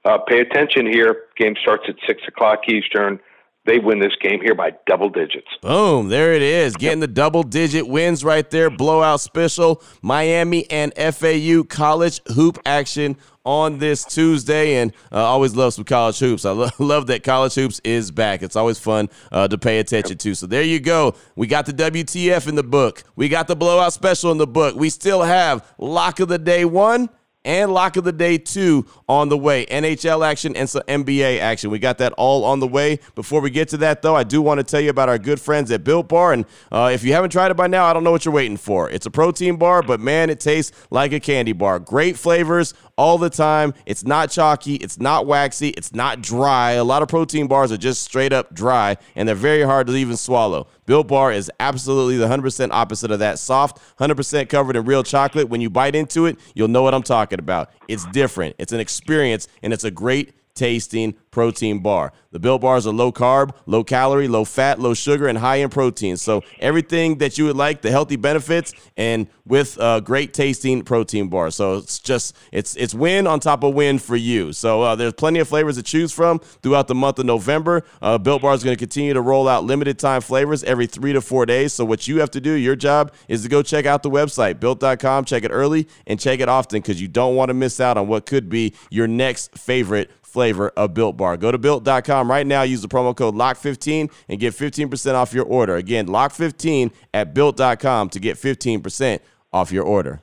Uh, 0.05 0.19
pay 0.19 0.41
attention 0.41 0.87
here. 0.87 1.25
Game 1.37 1.57
starts 1.61 1.85
at 1.89 1.97
six 2.07 2.23
o'clock 2.29 2.61
Eastern 2.69 3.19
they 3.67 3.79
win 3.79 3.99
this 3.99 4.15
game 4.21 4.41
here 4.41 4.55
by 4.55 4.73
double 4.87 5.09
digits. 5.09 5.49
Boom, 5.61 6.09
there 6.09 6.33
it 6.33 6.43
is. 6.43 6.77
Getting 6.77 7.01
the 7.01 7.07
double 7.07 7.43
digit 7.43 7.87
wins 7.87 8.25
right 8.25 8.49
there. 8.51 8.71
Blowout 8.71 9.21
special. 9.21 9.83
Miami 10.03 10.71
and 10.71 10.95
FAU 10.97 11.65
college 11.65 12.21
hoop 12.35 12.59
action 12.65 13.17
on 13.45 13.79
this 13.79 14.05
Tuesday. 14.05 14.77
And 14.77 14.93
uh, 15.13 15.25
always 15.25 15.55
love 15.55 15.75
some 15.75 15.85
college 15.85 16.19
hoops. 16.19 16.45
I 16.45 16.51
lo- 16.51 16.71
love 16.79 17.09
that 17.09 17.23
college 17.23 17.55
hoops 17.55 17.81
is 17.85 18.11
back. 18.11 18.43
It's 18.43 18.57
always 18.57 18.79
fun 18.79 19.09
uh, 19.33 19.49
to 19.49 19.59
pay 19.59 19.79
attention 19.79 20.19
to. 20.19 20.35
So 20.35 20.47
there 20.47 20.63
you 20.63 20.81
go. 20.81 21.15
We 21.35 21.47
got 21.47 21.67
the 21.67 21.73
WTF 21.73 22.49
in 22.49 22.55
the 22.55 22.63
book. 22.63 23.05
We 23.17 23.29
got 23.29 23.49
the 23.49 23.57
blowout 23.57 23.93
special 23.93 24.31
in 24.33 24.39
the 24.39 24.47
book. 24.47 24.77
We 24.77 24.91
still 24.91 25.23
have 25.23 25.75
lock 25.79 26.21
of 26.21 26.29
the 26.29 26.39
day 26.39 26.65
one 26.65 27.09
and 27.47 27.73
lock 27.73 27.97
of 27.97 28.05
the 28.05 28.13
day 28.13 28.37
two 28.37 28.85
on 29.09 29.29
the 29.31 29.39
way. 29.39 29.65
NHL 29.67 30.27
action 30.27 30.55
and 30.57 30.69
some 30.69 30.83
NBA 30.83 31.39
action. 31.41 31.71
We 31.71 31.79
got 31.79 31.99
that 31.99 32.13
all 32.15 32.45
on 32.45 32.61
the 32.61 32.67
way. 32.67 32.99
Before 33.15 33.41
we 33.41 33.51
get 33.51 33.69
to 33.71 33.77
that, 33.79 34.03
though, 34.03 34.17
I 34.17 34.25
do 34.25 34.43
want 34.43 34.59
to 34.59 34.65
tell 34.65 34.81
you 34.81 34.91
about 34.91 35.09
our 35.09 35.19
good 35.19 35.41
friends 35.41 35.71
at 35.71 35.85
Built 35.85 36.09
Bar. 36.09 36.33
And 36.33 36.45
uh, 36.71 36.91
if 36.93 37.05
you 37.05 37.13
haven't 37.13 37.31
tried 37.31 37.53
it 37.53 37.57
by 37.57 37.69
now, 37.69 37.87
I 37.87 37.93
don't 37.93 38.05
know 38.05 38.11
what 38.11 38.25
you're 38.25 38.35
waiting 38.35 38.57
for. 38.57 38.91
It's 38.91 39.07
a 39.07 39.11
protein 39.11 39.57
bar, 39.57 39.83
but 39.83 40.01
man, 40.01 40.29
it 40.29 40.41
tastes 40.41 40.77
like 40.91 41.13
a 41.13 41.21
candy 41.21 41.53
bar. 41.53 41.79
Great 41.79 42.19
flavors 42.19 42.75
all 42.97 43.19
the 43.19 43.31
time. 43.31 43.75
It's 43.85 44.05
not 44.05 44.31
chalky, 44.31 44.77
it's 44.77 44.99
not 44.99 45.27
waxy, 45.27 45.69
it's 45.71 45.95
not 45.95 46.23
dry. 46.23 46.73
A 46.73 46.85
lot 46.85 47.03
of 47.03 47.09
protein 47.09 47.47
bars 47.47 47.71
are 47.73 47.77
just 47.77 48.03
straight 48.03 48.33
up 48.33 48.55
dry, 48.55 48.97
and 49.15 49.29
they're 49.29 49.35
very 49.35 49.63
hard 49.63 49.87
to 49.89 49.95
even 49.95 50.17
swallow. 50.17 50.67
Built 50.87 51.09
Bar 51.09 51.33
is 51.33 51.51
absolutely 51.61 52.17
the 52.17 52.27
100% 52.27 52.71
opposite 52.71 53.11
of 53.11 53.19
that. 53.19 53.39
Soft, 53.39 53.81
100% 53.99 54.49
covered 54.49 54.77
in 54.77 54.85
real 54.85 55.03
chocolate. 55.03 55.49
When 55.49 55.61
you 55.61 55.71
bite 55.71 55.95
into 55.95 56.27
it, 56.27 56.39
you'll 56.55 56.69
know 56.69 56.83
what 56.83 56.95
I'm 56.95 57.03
talking 57.03 57.39
about. 57.39 57.71
It's 57.89 58.07
different, 58.07 58.57
it's 58.59 58.73
an 58.73 58.81
experience, 58.81 59.49
and 59.63 59.73
it's 59.73 59.85
a 59.85 59.91
great 59.91 60.33
tasting 60.57 61.15
protein 61.31 61.81
bar. 61.81 62.13
The 62.31 62.41
Built 62.41 62.63
Bars 62.63 62.87
are 62.87 62.93
low 62.93 63.13
carb, 63.13 63.55
low 63.67 63.85
calorie, 63.85 64.27
low 64.27 64.45
fat, 64.45 64.81
low 64.81 64.95
sugar, 64.95 65.29
and 65.29 65.39
high 65.39 65.57
in 65.57 65.71
protein. 65.71 66.17
So 66.17 66.43
everything 66.59 67.19
that 67.19 67.39
you 67.39 67.45
would 67.45 67.57
like, 67.57 67.83
the 67.83 67.91
healthy 67.91 68.17
benefits, 68.17 68.73
and 68.97 69.27
with 69.47 69.79
a 69.79 70.01
great 70.01 70.35
tasting 70.35 70.83
protein 70.83 71.29
bar. 71.29 71.51
So 71.51 71.77
it's 71.77 71.99
just 71.99 72.37
it's 72.53 72.75
it's 72.77 72.95
win 72.95 73.27
on 73.27 73.41
top 73.41 73.63
of 73.63 73.75
win 73.75 73.99
for 73.99 74.17
you. 74.17 74.53
So 74.53 74.83
uh, 74.83 74.97
there's 74.97 75.13
plenty 75.13 75.39
of 75.39 75.49
flavors 75.49 75.77
to 75.77 75.83
choose 75.83 76.13
from 76.13 76.39
throughout 76.39 76.89
the 76.89 76.95
month 76.95 77.19
of 77.19 77.27
November. 77.27 77.85
Uh, 78.03 78.19
Built 78.19 78.43
Bar 78.43 78.55
is 78.55 78.65
going 78.65 78.77
to 78.77 78.79
continue 78.79 79.13
to 79.13 79.21
roll 79.21 79.47
out 79.47 79.65
limited 79.65 79.99
time 79.99 80.21
flavors 80.21 80.65
every 80.65 80.87
three 80.87 81.13
to 81.13 81.21
four 81.21 81.47
days. 81.47 81.73
So 81.73 81.85
what 81.85 82.09
you 82.09 82.21
have 82.21 82.31
to 82.33 82.41
do, 82.41 82.53
your 82.53 82.77
job, 82.77 83.13
is 83.29 83.43
to 83.43 83.49
go 83.49 83.63
check 83.63 83.87
out 83.87 84.03
the 84.03 84.11
website 84.11 84.59
built.com, 84.59 85.27
check 85.27 85.45
it 85.45 85.51
early, 85.51 85.87
and 86.07 86.19
check 86.19 86.41
it 86.41 86.49
often 86.49 86.81
because 86.81 87.01
you 87.01 87.09
don't 87.09 87.37
want 87.37 87.51
to 87.51 87.55
miss 87.55 87.79
out 87.79 87.97
on 87.97 88.09
what 88.09 88.27
could 88.27 88.49
be 88.49 88.75
your 88.91 89.07
next 89.07 89.57
favorite 89.57 90.11
flavor 90.37 90.69
of 90.77 90.93
Built 90.93 91.17
Bar. 91.17 91.39
Go 91.39 91.51
to 91.51 91.57
built.com 91.57 92.29
right 92.29 92.47
now, 92.47 92.61
use 92.61 92.83
the 92.83 92.89
promo 92.89 93.17
code 93.17 93.35
LOCK15 93.35 94.13
and 94.29 94.39
get 94.39 94.53
15% 94.53 95.15
off 95.15 95.33
your 95.33 95.47
order. 95.47 95.77
Again, 95.77 96.09
LOCK15 96.09 96.93
at 97.15 97.33
built.com 97.33 98.11
to 98.11 98.21
get 98.21 98.37
15% 98.37 99.21
off 99.55 99.73
your 99.73 99.85
order. 99.85 100.21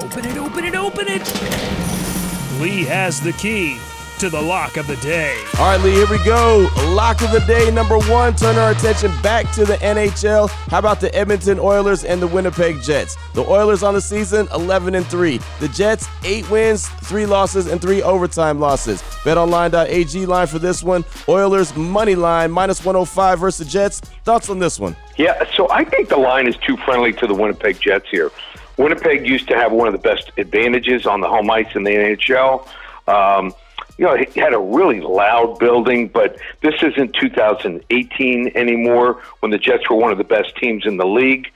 Open 0.00 0.24
it, 0.24 0.36
open 0.36 0.64
it, 0.64 0.74
open 0.74 1.04
it. 1.06 1.22
Lee 2.60 2.82
has 2.82 3.20
the 3.20 3.32
key 3.34 3.78
to 4.22 4.30
the 4.30 4.40
lock 4.40 4.76
of 4.76 4.86
the 4.86 4.94
day. 4.98 5.36
All 5.58 5.76
right, 5.76 5.80
Lee, 5.80 5.90
here 5.90 6.06
we 6.08 6.22
go. 6.24 6.70
Lock 6.90 7.22
of 7.22 7.32
the 7.32 7.40
day 7.40 7.72
number 7.72 7.98
one. 7.98 8.36
Turn 8.36 8.56
our 8.56 8.70
attention 8.70 9.10
back 9.20 9.50
to 9.54 9.64
the 9.64 9.74
NHL. 9.78 10.48
How 10.68 10.78
about 10.78 11.00
the 11.00 11.12
Edmonton 11.12 11.58
Oilers 11.58 12.04
and 12.04 12.22
the 12.22 12.28
Winnipeg 12.28 12.80
Jets? 12.82 13.16
The 13.34 13.42
Oilers 13.42 13.82
on 13.82 13.94
the 13.94 14.00
season 14.00 14.46
11 14.54 14.94
and 14.94 15.04
3. 15.04 15.40
The 15.58 15.66
Jets 15.66 16.06
8 16.22 16.48
wins, 16.52 16.86
3 16.86 17.26
losses, 17.26 17.66
and 17.66 17.82
3 17.82 18.00
overtime 18.04 18.60
losses. 18.60 19.02
BetOnline.ag 19.24 20.26
line 20.26 20.46
for 20.46 20.60
this 20.60 20.84
one. 20.84 21.04
Oilers 21.28 21.74
money 21.74 22.14
line 22.14 22.52
minus 22.52 22.84
105 22.84 23.40
versus 23.40 23.66
the 23.66 23.72
Jets. 23.72 23.98
Thoughts 24.22 24.48
on 24.48 24.60
this 24.60 24.78
one? 24.78 24.94
Yeah, 25.16 25.42
so 25.56 25.68
I 25.68 25.82
think 25.82 26.10
the 26.10 26.16
line 26.16 26.46
is 26.46 26.56
too 26.58 26.76
friendly 26.76 27.12
to 27.14 27.26
the 27.26 27.34
Winnipeg 27.34 27.80
Jets 27.80 28.08
here. 28.08 28.30
Winnipeg 28.76 29.26
used 29.26 29.48
to 29.48 29.56
have 29.56 29.72
one 29.72 29.88
of 29.88 29.92
the 29.92 29.98
best 29.98 30.30
advantages 30.36 31.06
on 31.06 31.20
the 31.20 31.28
home 31.28 31.50
ice 31.50 31.74
in 31.74 31.82
the 31.82 31.90
NHL. 31.90 32.68
Um, 33.08 33.52
you 34.02 34.08
know, 34.08 34.14
it 34.14 34.34
had 34.34 34.52
a 34.52 34.58
really 34.58 35.00
loud 35.00 35.60
building, 35.60 36.08
but 36.08 36.36
this 36.60 36.74
isn't 36.82 37.14
2018 37.20 38.50
anymore 38.56 39.22
when 39.38 39.52
the 39.52 39.58
Jets 39.58 39.88
were 39.88 39.94
one 39.94 40.10
of 40.10 40.18
the 40.18 40.24
best 40.24 40.56
teams 40.56 40.84
in 40.84 40.96
the 40.96 41.06
league. 41.06 41.46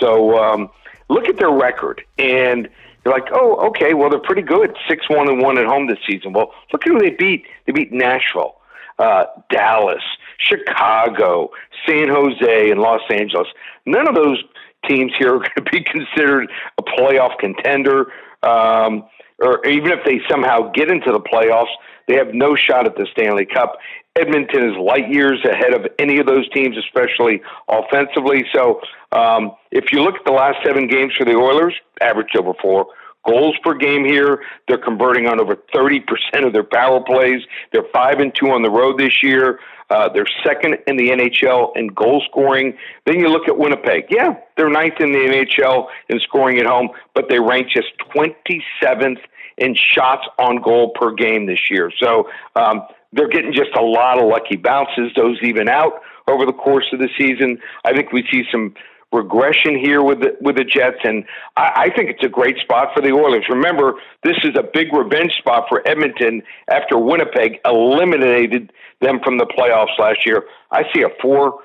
So 0.00 0.36
um, 0.36 0.68
look 1.08 1.28
at 1.28 1.36
their 1.36 1.52
record, 1.52 2.02
and 2.18 2.68
you're 3.04 3.14
like, 3.14 3.28
oh, 3.32 3.68
okay, 3.68 3.94
well 3.94 4.10
they're 4.10 4.18
pretty 4.18 4.42
good, 4.42 4.76
six 4.88 5.08
one 5.08 5.28
and 5.28 5.40
one 5.40 5.58
at 5.58 5.66
home 5.66 5.86
this 5.86 6.00
season. 6.04 6.32
Well, 6.32 6.52
look 6.72 6.82
who 6.82 6.98
they 6.98 7.10
beat. 7.10 7.44
They 7.66 7.72
beat 7.72 7.92
Nashville, 7.92 8.56
uh, 8.98 9.26
Dallas, 9.48 10.02
Chicago, 10.38 11.52
San 11.86 12.08
Jose, 12.08 12.70
and 12.72 12.80
Los 12.80 13.02
Angeles. 13.10 13.46
None 13.86 14.08
of 14.08 14.16
those 14.16 14.42
teams 14.88 15.12
here 15.16 15.28
are 15.36 15.38
going 15.38 15.50
to 15.54 15.70
be 15.70 15.84
considered 15.84 16.50
a 16.78 16.82
playoff 16.82 17.38
contender. 17.38 18.10
Um, 18.42 19.04
or 19.42 19.64
even 19.66 19.90
if 19.90 20.04
they 20.04 20.20
somehow 20.30 20.70
get 20.70 20.90
into 20.90 21.10
the 21.10 21.20
playoffs, 21.20 21.74
they 22.08 22.14
have 22.14 22.34
no 22.34 22.56
shot 22.56 22.86
at 22.86 22.96
the 22.96 23.06
Stanley 23.12 23.46
Cup. 23.46 23.78
Edmonton 24.16 24.70
is 24.70 24.76
light 24.76 25.08
years 25.08 25.42
ahead 25.44 25.72
of 25.72 25.86
any 25.98 26.18
of 26.18 26.26
those 26.26 26.48
teams, 26.50 26.76
especially 26.76 27.40
offensively. 27.68 28.44
So 28.52 28.80
um, 29.12 29.52
if 29.70 29.92
you 29.92 30.02
look 30.02 30.16
at 30.16 30.24
the 30.26 30.32
last 30.32 30.58
seven 30.64 30.86
games 30.86 31.14
for 31.16 31.24
the 31.24 31.34
Oilers, 31.34 31.74
averaged 32.00 32.36
over 32.36 32.52
four 32.60 32.86
goals 33.26 33.56
per 33.62 33.74
game 33.74 34.04
here. 34.04 34.42
They're 34.68 34.78
converting 34.78 35.26
on 35.26 35.40
over 35.40 35.56
30% 35.74 36.00
of 36.44 36.52
their 36.52 36.64
power 36.64 37.00
plays. 37.00 37.42
They're 37.72 37.86
5 37.92 38.18
and 38.18 38.34
2 38.34 38.50
on 38.50 38.62
the 38.62 38.70
road 38.70 38.98
this 38.98 39.22
year. 39.22 39.60
Uh, 39.90 40.08
they're 40.08 40.26
second 40.44 40.78
in 40.86 40.96
the 40.96 41.10
NHL 41.10 41.76
in 41.76 41.88
goal 41.88 42.22
scoring. 42.30 42.76
Then 43.04 43.20
you 43.20 43.28
look 43.28 43.46
at 43.46 43.58
Winnipeg. 43.58 44.06
Yeah, 44.08 44.34
they're 44.56 44.70
ninth 44.70 45.00
in 45.00 45.12
the 45.12 45.18
NHL 45.18 45.86
in 46.08 46.18
scoring 46.20 46.58
at 46.58 46.66
home, 46.66 46.90
but 47.14 47.28
they 47.28 47.38
rank 47.38 47.68
just 47.68 47.88
27th 48.14 49.18
in 49.62 49.76
shots 49.76 50.26
on 50.38 50.60
goal 50.60 50.90
per 50.90 51.12
game 51.12 51.46
this 51.46 51.70
year. 51.70 51.92
So 52.02 52.28
um, 52.56 52.82
they're 53.12 53.28
getting 53.28 53.52
just 53.52 53.70
a 53.78 53.82
lot 53.82 54.18
of 54.18 54.28
lucky 54.28 54.56
bounces. 54.56 55.12
Those 55.14 55.38
even 55.42 55.68
out 55.68 56.00
over 56.28 56.44
the 56.44 56.52
course 56.52 56.86
of 56.92 56.98
the 56.98 57.08
season. 57.16 57.58
I 57.84 57.92
think 57.92 58.12
we 58.12 58.26
see 58.30 58.42
some 58.50 58.74
regression 59.12 59.78
here 59.78 60.02
with 60.02 60.20
the 60.20 60.36
with 60.40 60.56
the 60.56 60.64
Jets, 60.64 60.98
and 61.04 61.24
I, 61.56 61.84
I 61.84 61.94
think 61.94 62.10
it's 62.10 62.24
a 62.24 62.28
great 62.28 62.56
spot 62.58 62.88
for 62.92 63.00
the 63.00 63.12
Oilers. 63.12 63.44
Remember, 63.48 63.94
this 64.24 64.36
is 64.42 64.56
a 64.56 64.64
big 64.64 64.92
revenge 64.92 65.32
spot 65.38 65.66
for 65.68 65.86
Edmonton 65.86 66.42
after 66.68 66.98
Winnipeg 66.98 67.60
eliminated 67.64 68.72
them 69.00 69.20
from 69.22 69.38
the 69.38 69.46
playoffs 69.46 69.96
last 69.98 70.26
year. 70.26 70.44
I 70.72 70.82
see 70.92 71.02
a 71.02 71.08
four 71.20 71.60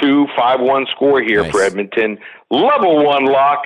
two 0.00 0.26
five 0.34 0.60
one 0.60 0.86
score 0.90 1.20
here 1.20 1.42
nice. 1.42 1.52
for 1.52 1.60
Edmonton. 1.60 2.18
Level 2.50 3.04
one 3.04 3.26
lock, 3.26 3.64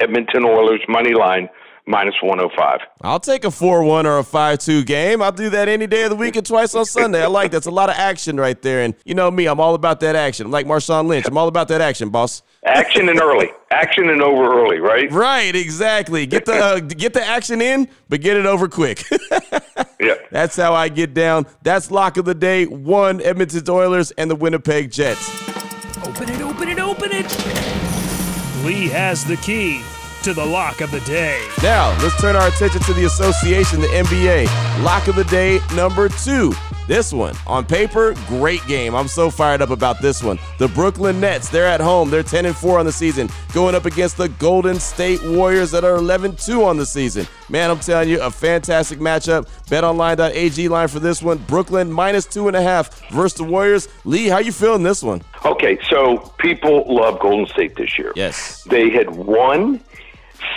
Edmonton 0.00 0.44
Oilers 0.44 0.82
money 0.88 1.14
line 1.14 1.48
minus 1.88 2.14
105. 2.22 2.80
I'll 3.00 3.18
take 3.18 3.44
a 3.44 3.50
4 3.50 3.82
1 3.82 4.06
or 4.06 4.18
a 4.18 4.24
5 4.24 4.58
2 4.58 4.84
game. 4.84 5.22
I'll 5.22 5.32
do 5.32 5.50
that 5.50 5.68
any 5.68 5.86
day 5.86 6.04
of 6.04 6.10
the 6.10 6.16
week 6.16 6.36
and 6.36 6.46
twice 6.46 6.74
on 6.74 6.84
Sunday. 6.84 7.22
I 7.22 7.26
like 7.26 7.50
that's 7.50 7.66
a 7.66 7.70
lot 7.70 7.88
of 7.88 7.96
action 7.96 8.36
right 8.36 8.60
there. 8.60 8.82
And 8.82 8.94
you 9.04 9.14
know 9.14 9.30
me, 9.30 9.46
I'm 9.46 9.58
all 9.58 9.74
about 9.74 10.00
that 10.00 10.14
action. 10.14 10.46
I'm 10.46 10.52
like 10.52 10.66
Marshawn 10.66 11.06
Lynch. 11.06 11.26
I'm 11.26 11.38
all 11.38 11.48
about 11.48 11.68
that 11.68 11.80
action, 11.80 12.10
boss. 12.10 12.42
Action 12.64 13.08
and 13.08 13.20
early. 13.20 13.48
Action 13.70 14.10
and 14.10 14.22
over 14.22 14.60
early, 14.60 14.78
right? 14.78 15.10
Right, 15.10 15.54
exactly. 15.54 16.26
Get 16.26 16.44
the 16.44 16.54
uh, 16.54 16.80
get 16.80 17.14
the 17.14 17.24
action 17.24 17.62
in, 17.62 17.88
but 18.08 18.20
get 18.20 18.36
it 18.36 18.46
over 18.46 18.68
quick. 18.68 19.04
yeah. 20.00 20.14
That's 20.30 20.56
how 20.56 20.74
I 20.74 20.88
get 20.88 21.14
down. 21.14 21.46
That's 21.62 21.90
lock 21.90 22.18
of 22.18 22.26
the 22.26 22.34
day. 22.34 22.66
One 22.66 23.20
Edmonton 23.22 23.64
Oilers 23.68 24.10
and 24.12 24.30
the 24.30 24.36
Winnipeg 24.36 24.90
Jets. 24.90 25.28
Open 26.06 26.28
it, 26.28 26.40
open 26.40 26.68
it, 26.68 26.78
open 26.78 27.10
it. 27.12 27.26
Lee 28.64 28.88
has 28.88 29.24
the 29.24 29.36
key 29.36 29.82
to 30.28 30.34
the 30.34 30.44
lock 30.44 30.82
of 30.82 30.90
the 30.90 31.00
day. 31.00 31.42
Now, 31.62 31.96
let's 32.02 32.20
turn 32.20 32.36
our 32.36 32.48
attention 32.48 32.82
to 32.82 32.92
the 32.92 33.06
association, 33.06 33.80
the 33.80 33.86
NBA. 33.86 34.84
Lock 34.84 35.08
of 35.08 35.16
the 35.16 35.24
day 35.24 35.58
number 35.74 36.10
two. 36.10 36.52
This 36.86 37.14
one, 37.14 37.34
on 37.46 37.64
paper, 37.64 38.14
great 38.26 38.66
game. 38.66 38.94
I'm 38.94 39.08
so 39.08 39.30
fired 39.30 39.62
up 39.62 39.70
about 39.70 40.02
this 40.02 40.22
one. 40.22 40.38
The 40.58 40.68
Brooklyn 40.68 41.18
Nets, 41.18 41.48
they're 41.48 41.66
at 41.66 41.80
home. 41.80 42.10
They're 42.10 42.22
10 42.22 42.44
and 42.44 42.54
4 42.54 42.78
on 42.78 42.84
the 42.84 42.92
season, 42.92 43.30
going 43.54 43.74
up 43.74 43.86
against 43.86 44.18
the 44.18 44.28
Golden 44.28 44.78
State 44.78 45.22
Warriors 45.22 45.70
that 45.70 45.82
are 45.82 45.96
11 45.96 46.36
2 46.36 46.62
on 46.62 46.76
the 46.76 46.84
season. 46.84 47.26
Man, 47.48 47.70
I'm 47.70 47.80
telling 47.80 48.10
you, 48.10 48.20
a 48.20 48.30
fantastic 48.30 48.98
matchup. 48.98 49.48
BetOnline.ag 49.70 50.68
line 50.68 50.88
for 50.88 51.00
this 51.00 51.22
one. 51.22 51.38
Brooklyn 51.38 51.90
minus 51.90 52.26
two 52.26 52.48
and 52.48 52.56
a 52.56 52.62
half 52.62 53.10
versus 53.10 53.38
the 53.38 53.44
Warriors. 53.44 53.88
Lee, 54.04 54.28
how 54.28 54.38
you 54.38 54.52
feeling 54.52 54.82
this 54.82 55.02
one? 55.02 55.22
Okay, 55.46 55.78
so 55.88 56.18
people 56.38 56.84
love 56.86 57.18
Golden 57.18 57.46
State 57.46 57.76
this 57.76 57.98
year. 57.98 58.12
Yes. 58.14 58.62
They 58.64 58.90
had 58.90 59.08
won 59.10 59.82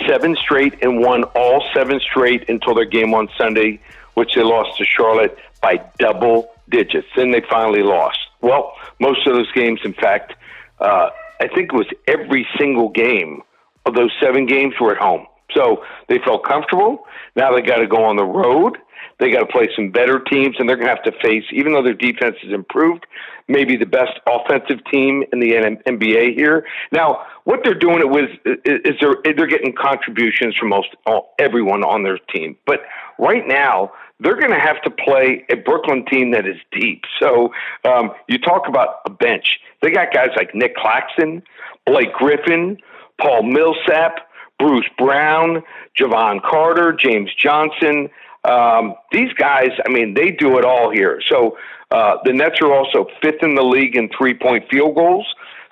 seven 0.08 0.36
straight 0.36 0.82
and 0.82 1.00
won 1.00 1.24
all 1.34 1.64
seven 1.74 2.00
straight 2.00 2.48
until 2.48 2.74
their 2.74 2.84
game 2.84 3.14
on 3.14 3.28
Sunday, 3.36 3.80
which 4.14 4.34
they 4.34 4.42
lost 4.42 4.78
to 4.78 4.84
Charlotte 4.84 5.36
by 5.60 5.82
double 5.98 6.50
digits. 6.68 7.06
Then 7.16 7.30
they 7.30 7.42
finally 7.48 7.82
lost. 7.82 8.18
Well, 8.40 8.72
most 9.00 9.26
of 9.26 9.34
those 9.34 9.50
games, 9.52 9.80
in 9.84 9.94
fact, 9.94 10.34
uh, 10.80 11.10
I 11.40 11.48
think 11.48 11.72
it 11.72 11.76
was 11.76 11.86
every 12.06 12.46
single 12.58 12.88
game 12.88 13.42
of 13.86 13.94
those 13.94 14.10
seven 14.20 14.46
games 14.46 14.74
were 14.80 14.92
at 14.92 14.98
home. 14.98 15.26
So 15.54 15.84
they 16.08 16.18
felt 16.18 16.44
comfortable. 16.44 17.06
Now 17.36 17.54
they 17.54 17.62
got 17.62 17.76
to 17.76 17.86
go 17.86 18.04
on 18.04 18.16
the 18.16 18.24
road. 18.24 18.78
They 19.22 19.30
got 19.30 19.38
to 19.38 19.46
play 19.46 19.68
some 19.76 19.92
better 19.92 20.18
teams, 20.18 20.56
and 20.58 20.68
they're 20.68 20.74
going 20.74 20.88
to 20.88 20.94
have 20.94 21.04
to 21.04 21.12
face, 21.22 21.44
even 21.52 21.72
though 21.72 21.82
their 21.84 21.94
defense 21.94 22.34
has 22.42 22.52
improved, 22.52 23.06
maybe 23.46 23.76
the 23.76 23.86
best 23.86 24.18
offensive 24.26 24.84
team 24.90 25.22
in 25.32 25.38
the 25.38 25.52
NBA 25.86 26.34
here. 26.34 26.66
Now, 26.90 27.24
what 27.44 27.60
they're 27.62 27.78
doing 27.78 28.00
it 28.00 28.10
with 28.10 28.30
is 28.64 28.96
they're 29.00 29.14
they're 29.36 29.46
getting 29.46 29.74
contributions 29.74 30.56
from 30.56 30.70
most 30.70 30.88
all, 31.06 31.34
everyone 31.38 31.84
on 31.84 32.02
their 32.02 32.18
team. 32.34 32.56
But 32.66 32.80
right 33.16 33.46
now, 33.46 33.92
they're 34.18 34.34
going 34.34 34.50
to 34.50 34.58
have 34.58 34.82
to 34.82 34.90
play 34.90 35.44
a 35.50 35.54
Brooklyn 35.54 36.04
team 36.06 36.32
that 36.32 36.44
is 36.44 36.56
deep. 36.72 37.04
So 37.20 37.52
um, 37.84 38.10
you 38.26 38.38
talk 38.38 38.66
about 38.66 39.02
a 39.06 39.10
bench. 39.10 39.60
They 39.82 39.92
got 39.92 40.12
guys 40.12 40.30
like 40.34 40.52
Nic 40.52 40.74
Claxton, 40.74 41.44
Blake 41.86 42.12
Griffin, 42.12 42.76
Paul 43.20 43.44
Millsap, 43.44 44.28
Bruce 44.58 44.88
Brown, 44.98 45.62
Javon 45.96 46.42
Carter, 46.42 46.92
James 46.92 47.30
Johnson. 47.36 48.10
Um, 48.44 48.94
these 49.12 49.32
guys, 49.34 49.70
I 49.86 49.90
mean, 49.90 50.14
they 50.14 50.30
do 50.30 50.58
it 50.58 50.64
all 50.64 50.90
here. 50.90 51.20
So 51.28 51.56
uh, 51.90 52.16
the 52.24 52.32
Nets 52.32 52.56
are 52.62 52.72
also 52.72 53.06
fifth 53.22 53.42
in 53.42 53.54
the 53.54 53.62
league 53.62 53.96
in 53.96 54.08
three 54.16 54.34
point 54.34 54.64
field 54.70 54.96
goals. 54.96 55.26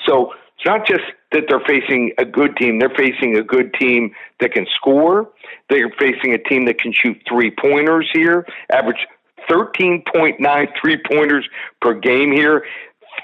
So 0.06 0.32
it's 0.56 0.66
not 0.66 0.86
just 0.86 1.02
that 1.32 1.44
they're 1.48 1.64
facing 1.66 2.12
a 2.18 2.24
good 2.24 2.56
team, 2.56 2.78
they're 2.78 2.90
facing 2.90 3.36
a 3.36 3.42
good 3.42 3.74
team 3.74 4.12
that 4.40 4.52
can 4.52 4.66
score. 4.74 5.30
They're 5.68 5.90
facing 5.98 6.32
a 6.34 6.38
team 6.38 6.66
that 6.66 6.78
can 6.78 6.92
shoot 6.92 7.20
three 7.28 7.50
pointers 7.50 8.08
here, 8.12 8.46
average 8.72 9.04
13.9 9.48 10.68
three 10.80 11.02
pointers 11.10 11.48
per 11.80 11.94
game 11.94 12.30
here. 12.32 12.64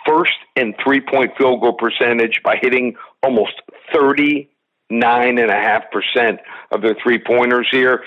First 0.06 0.32
in 0.56 0.74
three 0.82 1.00
point 1.00 1.36
field 1.36 1.60
goal 1.60 1.74
percentage 1.74 2.40
by 2.42 2.56
hitting 2.60 2.96
almost 3.22 3.52
39.5% 3.94 6.38
of 6.72 6.82
their 6.82 6.96
three 7.02 7.22
pointers 7.24 7.68
here. 7.70 8.02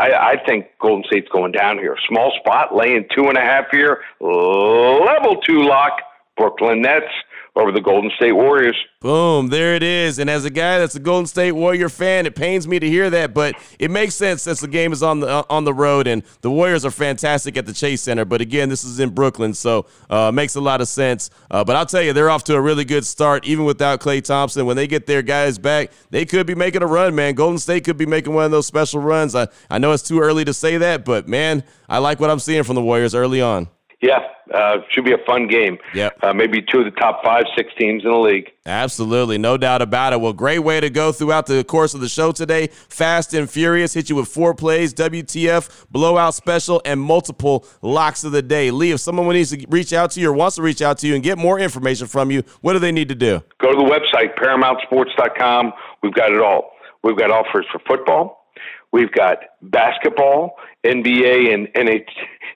I, 0.00 0.32
I 0.32 0.44
think 0.46 0.66
Golden 0.80 1.04
State's 1.04 1.28
going 1.28 1.52
down 1.52 1.76
here. 1.76 1.94
Small 2.08 2.32
spot, 2.40 2.74
laying 2.74 3.06
two 3.14 3.28
and 3.28 3.36
a 3.36 3.42
half 3.42 3.66
here, 3.70 4.02
level 4.18 5.36
two 5.46 5.62
lock, 5.62 6.00
Brooklyn 6.38 6.80
Nets 6.80 7.12
over 7.56 7.72
the 7.72 7.80
Golden 7.80 8.10
State 8.16 8.32
Warriors. 8.32 8.76
Boom, 9.00 9.48
there 9.48 9.74
it 9.74 9.82
is. 9.82 10.18
And 10.18 10.28
as 10.28 10.44
a 10.44 10.50
guy 10.50 10.78
that's 10.78 10.94
a 10.94 11.00
Golden 11.00 11.26
State 11.26 11.52
Warrior 11.52 11.88
fan, 11.88 12.26
it 12.26 12.34
pains 12.34 12.68
me 12.68 12.78
to 12.78 12.88
hear 12.88 13.10
that, 13.10 13.34
but 13.34 13.54
it 13.78 13.90
makes 13.90 14.14
sense 14.14 14.42
since 14.42 14.60
the 14.60 14.68
game 14.68 14.92
is 14.92 15.02
on 15.02 15.20
the 15.20 15.26
uh, 15.26 15.42
on 15.48 15.64
the 15.64 15.72
road 15.72 16.06
and 16.06 16.22
the 16.42 16.50
Warriors 16.50 16.84
are 16.84 16.90
fantastic 16.90 17.56
at 17.56 17.66
the 17.66 17.72
Chase 17.72 18.02
Center. 18.02 18.24
But 18.24 18.40
again, 18.40 18.68
this 18.68 18.84
is 18.84 19.00
in 19.00 19.10
Brooklyn, 19.10 19.54
so 19.54 19.86
uh, 20.08 20.30
makes 20.30 20.54
a 20.54 20.60
lot 20.60 20.80
of 20.80 20.88
sense. 20.88 21.30
Uh, 21.50 21.64
but 21.64 21.76
I'll 21.76 21.86
tell 21.86 22.02
you, 22.02 22.12
they're 22.12 22.30
off 22.30 22.44
to 22.44 22.54
a 22.54 22.60
really 22.60 22.84
good 22.84 23.04
start, 23.04 23.46
even 23.46 23.64
without 23.64 24.00
Klay 24.00 24.22
Thompson. 24.22 24.66
When 24.66 24.76
they 24.76 24.86
get 24.86 25.06
their 25.06 25.22
guys 25.22 25.58
back, 25.58 25.90
they 26.10 26.24
could 26.24 26.46
be 26.46 26.54
making 26.54 26.82
a 26.82 26.86
run, 26.86 27.14
man. 27.14 27.34
Golden 27.34 27.58
State 27.58 27.84
could 27.84 27.96
be 27.96 28.06
making 28.06 28.34
one 28.34 28.44
of 28.44 28.50
those 28.50 28.66
special 28.66 29.00
runs. 29.00 29.34
I, 29.34 29.48
I 29.68 29.78
know 29.78 29.92
it's 29.92 30.06
too 30.06 30.20
early 30.20 30.44
to 30.44 30.54
say 30.54 30.76
that, 30.76 31.04
but 31.04 31.28
man, 31.28 31.64
I 31.88 31.98
like 31.98 32.20
what 32.20 32.30
I'm 32.30 32.38
seeing 32.38 32.62
from 32.62 32.74
the 32.74 32.82
Warriors 32.82 33.14
early 33.14 33.40
on. 33.40 33.68
Yeah, 34.02 34.20
uh, 34.54 34.78
should 34.90 35.04
be 35.04 35.12
a 35.12 35.18
fun 35.26 35.46
game. 35.46 35.76
Yep. 35.94 36.18
Uh, 36.22 36.32
maybe 36.32 36.62
two 36.62 36.78
of 36.78 36.86
the 36.86 36.90
top 36.92 37.22
five, 37.22 37.44
six 37.54 37.70
teams 37.78 38.02
in 38.02 38.10
the 38.10 38.16
league. 38.16 38.50
Absolutely. 38.64 39.36
No 39.36 39.58
doubt 39.58 39.82
about 39.82 40.14
it. 40.14 40.20
Well, 40.22 40.32
great 40.32 40.60
way 40.60 40.80
to 40.80 40.88
go 40.88 41.12
throughout 41.12 41.44
the 41.46 41.62
course 41.64 41.92
of 41.92 42.00
the 42.00 42.08
show 42.08 42.32
today. 42.32 42.68
Fast 42.88 43.34
and 43.34 43.48
Furious 43.48 43.92
hit 43.92 44.08
you 44.08 44.16
with 44.16 44.28
four 44.28 44.54
plays, 44.54 44.94
WTF, 44.94 45.84
blowout 45.90 46.34
special, 46.34 46.80
and 46.86 46.98
multiple 46.98 47.66
locks 47.82 48.24
of 48.24 48.32
the 48.32 48.40
day. 48.40 48.70
Lee, 48.70 48.92
if 48.92 49.00
someone 49.00 49.28
needs 49.28 49.50
to 49.50 49.66
reach 49.68 49.92
out 49.92 50.12
to 50.12 50.20
you 50.20 50.30
or 50.30 50.32
wants 50.32 50.56
to 50.56 50.62
reach 50.62 50.80
out 50.80 50.96
to 50.98 51.06
you 51.06 51.14
and 51.14 51.22
get 51.22 51.36
more 51.36 51.58
information 51.58 52.06
from 52.06 52.30
you, 52.30 52.42
what 52.62 52.72
do 52.72 52.78
they 52.78 52.92
need 52.92 53.10
to 53.10 53.14
do? 53.14 53.42
Go 53.58 53.70
to 53.70 53.76
the 53.76 53.84
website, 53.84 54.34
ParamountSports.com. 54.36 55.72
We've 56.02 56.14
got 56.14 56.32
it 56.32 56.40
all. 56.40 56.70
We've 57.04 57.18
got 57.18 57.30
offers 57.30 57.66
for 57.70 57.80
football. 57.86 58.46
We've 58.92 59.12
got 59.12 59.38
basketball, 59.62 60.56
NBA, 60.84 61.54
and 61.54 61.68
NH, 61.74 62.08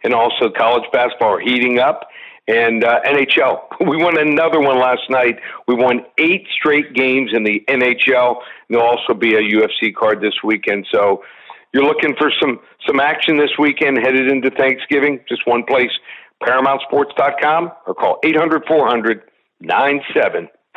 and 0.05 0.15
also 0.15 0.51
college 0.51 0.85
basketball 0.93 1.35
are 1.35 1.41
heating 1.41 1.79
up, 1.79 2.09
and 2.47 2.85
uh, 2.85 3.01
NHL. 3.07 3.63
We 3.87 3.97
won 3.97 4.19
another 4.19 4.61
one 4.61 4.79
last 4.79 5.11
night. 5.11 5.39
We 5.67 5.75
won 5.75 6.07
eight 6.19 6.47
straight 6.57 6.95
games 6.95 7.33
in 7.35 7.45
the 7.45 7.63
NHL. 7.69 8.37
There'll 8.69 8.87
also 8.87 9.15
be 9.15 9.35
a 9.35 9.41
UFC 9.41 9.95
card 9.95 10.21
this 10.21 10.35
weekend. 10.43 10.87
So 10.93 11.23
you're 11.73 11.85
looking 11.85 12.15
for 12.17 12.31
some 12.41 12.61
some 12.87 13.01
action 13.01 13.37
this 13.37 13.51
weekend, 13.59 13.99
headed 13.99 14.31
into 14.31 14.51
Thanksgiving. 14.51 15.21
Just 15.29 15.47
one 15.47 15.65
place, 15.65 15.91
ParamountSports.com, 16.43 17.73
or 17.87 17.95
call 17.95 18.21
800 18.25 18.65
400 18.67 19.23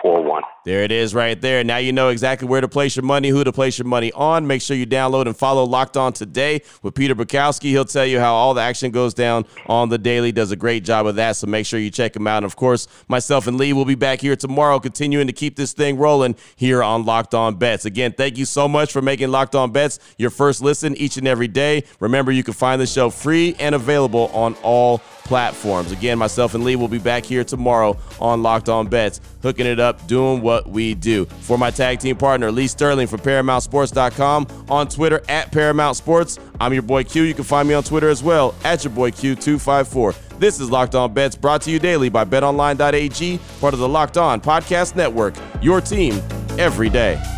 9741. 0.08 0.44
There 0.66 0.84
it 0.84 0.92
is 0.92 1.16
right 1.16 1.40
there. 1.40 1.64
Now 1.64 1.78
you 1.78 1.94
know 1.94 2.10
exactly 2.10 2.48
where 2.48 2.60
to 2.60 2.68
place 2.68 2.96
your 2.96 3.04
money, 3.06 3.30
who 3.30 3.44
to 3.44 3.54
place 3.54 3.78
your 3.78 3.88
money 3.88 4.12
on. 4.12 4.48
Make 4.48 4.62
sure 4.62 4.76
you 4.76 4.86
download 4.86 5.26
and 5.26 5.36
follow 5.36 5.64
Locked 5.64 5.96
On 5.96 6.12
today 6.12 6.62
with 6.82 6.94
Peter 6.94 7.16
Bukowski. 7.16 7.70
He'll 7.70 7.86
tell 7.86 8.06
you 8.06 8.20
how 8.20 8.34
all 8.34 8.54
the 8.54 8.62
action 8.62 8.92
goes 8.92 9.14
down 9.14 9.46
on 9.68 9.90
the 9.90 9.98
daily. 9.98 10.32
Does 10.34 10.52
a 10.52 10.58
great 10.58 10.84
job 10.84 11.06
of 11.06 11.16
that. 11.16 11.38
So 11.38 11.48
make 11.48 11.66
sure 11.66 11.80
you 11.80 11.90
check 11.90 12.16
him 12.16 12.28
out. 12.28 12.38
And 12.38 12.46
of 12.46 12.58
course, 12.58 12.88
myself 13.08 13.48
and 13.48 13.58
Lee 13.58 13.72
will 13.72 13.86
be 13.86 13.96
back 13.96 14.20
here 14.20 14.36
tomorrow, 14.36 14.80
continuing 14.80 15.28
to 15.28 15.34
keep 15.34 15.56
this 15.56 15.72
thing 15.72 15.98
rolling 15.98 16.36
here 16.58 16.84
on 16.84 17.06
Locked 17.06 17.34
On 17.34 17.56
Bets. 17.56 17.86
Again, 17.86 18.12
thank 18.12 18.38
you 18.38 18.46
so 18.46 18.68
much 18.68 18.92
for 18.92 19.02
making 19.02 19.30
Locked 19.30 19.56
On 19.56 19.72
Bets 19.72 20.00
your 20.18 20.30
first 20.30 20.62
listen 20.62 20.96
each 20.98 21.16
and 21.18 21.28
every 21.28 21.48
day. 21.48 21.84
Remember, 22.02 22.32
you 22.32 22.44
can 22.44 22.54
find 22.54 22.82
the 22.82 22.88
show 22.88 23.10
free 23.10 23.56
and 23.60 23.74
available 23.74 24.30
on 24.34 24.56
all 24.64 25.00
platforms. 25.28 25.92
Again, 25.92 26.18
myself 26.18 26.56
and 26.56 26.64
Lee 26.64 26.76
will 26.76 26.88
be 26.88 27.00
back 27.00 27.26
here 27.26 27.44
tomorrow 27.44 27.98
on 28.20 28.42
Locked 28.44 28.70
On 28.70 28.88
Bets, 28.88 29.20
hooking 29.48 29.66
it 29.66 29.80
up, 29.80 30.06
doing 30.08 30.42
what 30.42 30.68
we 30.68 30.94
do. 30.94 31.24
For 31.24 31.58
my 31.58 31.72
tag 31.72 32.00
team 32.00 32.18
partner, 32.18 32.52
Lee 32.52 32.68
Sterling 32.68 33.08
from 33.08 33.22
ParamountSports.com, 33.22 34.66
on 34.68 34.90
Twitter 34.90 35.22
at 35.30 35.54
Paramount 35.54 35.96
Sports. 35.96 36.38
I'm 36.60 36.74
your 36.74 36.82
boy 36.82 37.06
Q. 37.06 37.24
You 37.24 37.34
can 37.34 37.46
find 37.46 37.66
me 37.66 37.74
on 37.74 37.84
Twitter 37.84 38.10
as 38.10 38.22
well 38.22 38.54
at 38.66 38.84
your 38.84 38.92
boy 38.92 39.12
Q254. 39.12 40.40
This 40.40 40.60
is 40.60 40.70
Locked 40.70 40.96
On 40.96 41.14
Bets 41.14 41.38
brought 41.38 41.62
to 41.62 41.72
you 41.72 41.80
daily 41.80 42.10
by 42.10 42.26
BetOnline.ag, 42.26 43.40
part 43.62 43.74
of 43.74 43.80
the 43.80 43.88
Locked 43.88 44.18
On 44.18 44.42
Podcast 44.42 44.98
Network. 44.98 45.36
Your 45.62 45.80
team 45.80 46.22
every 46.58 46.90
day. 46.90 47.37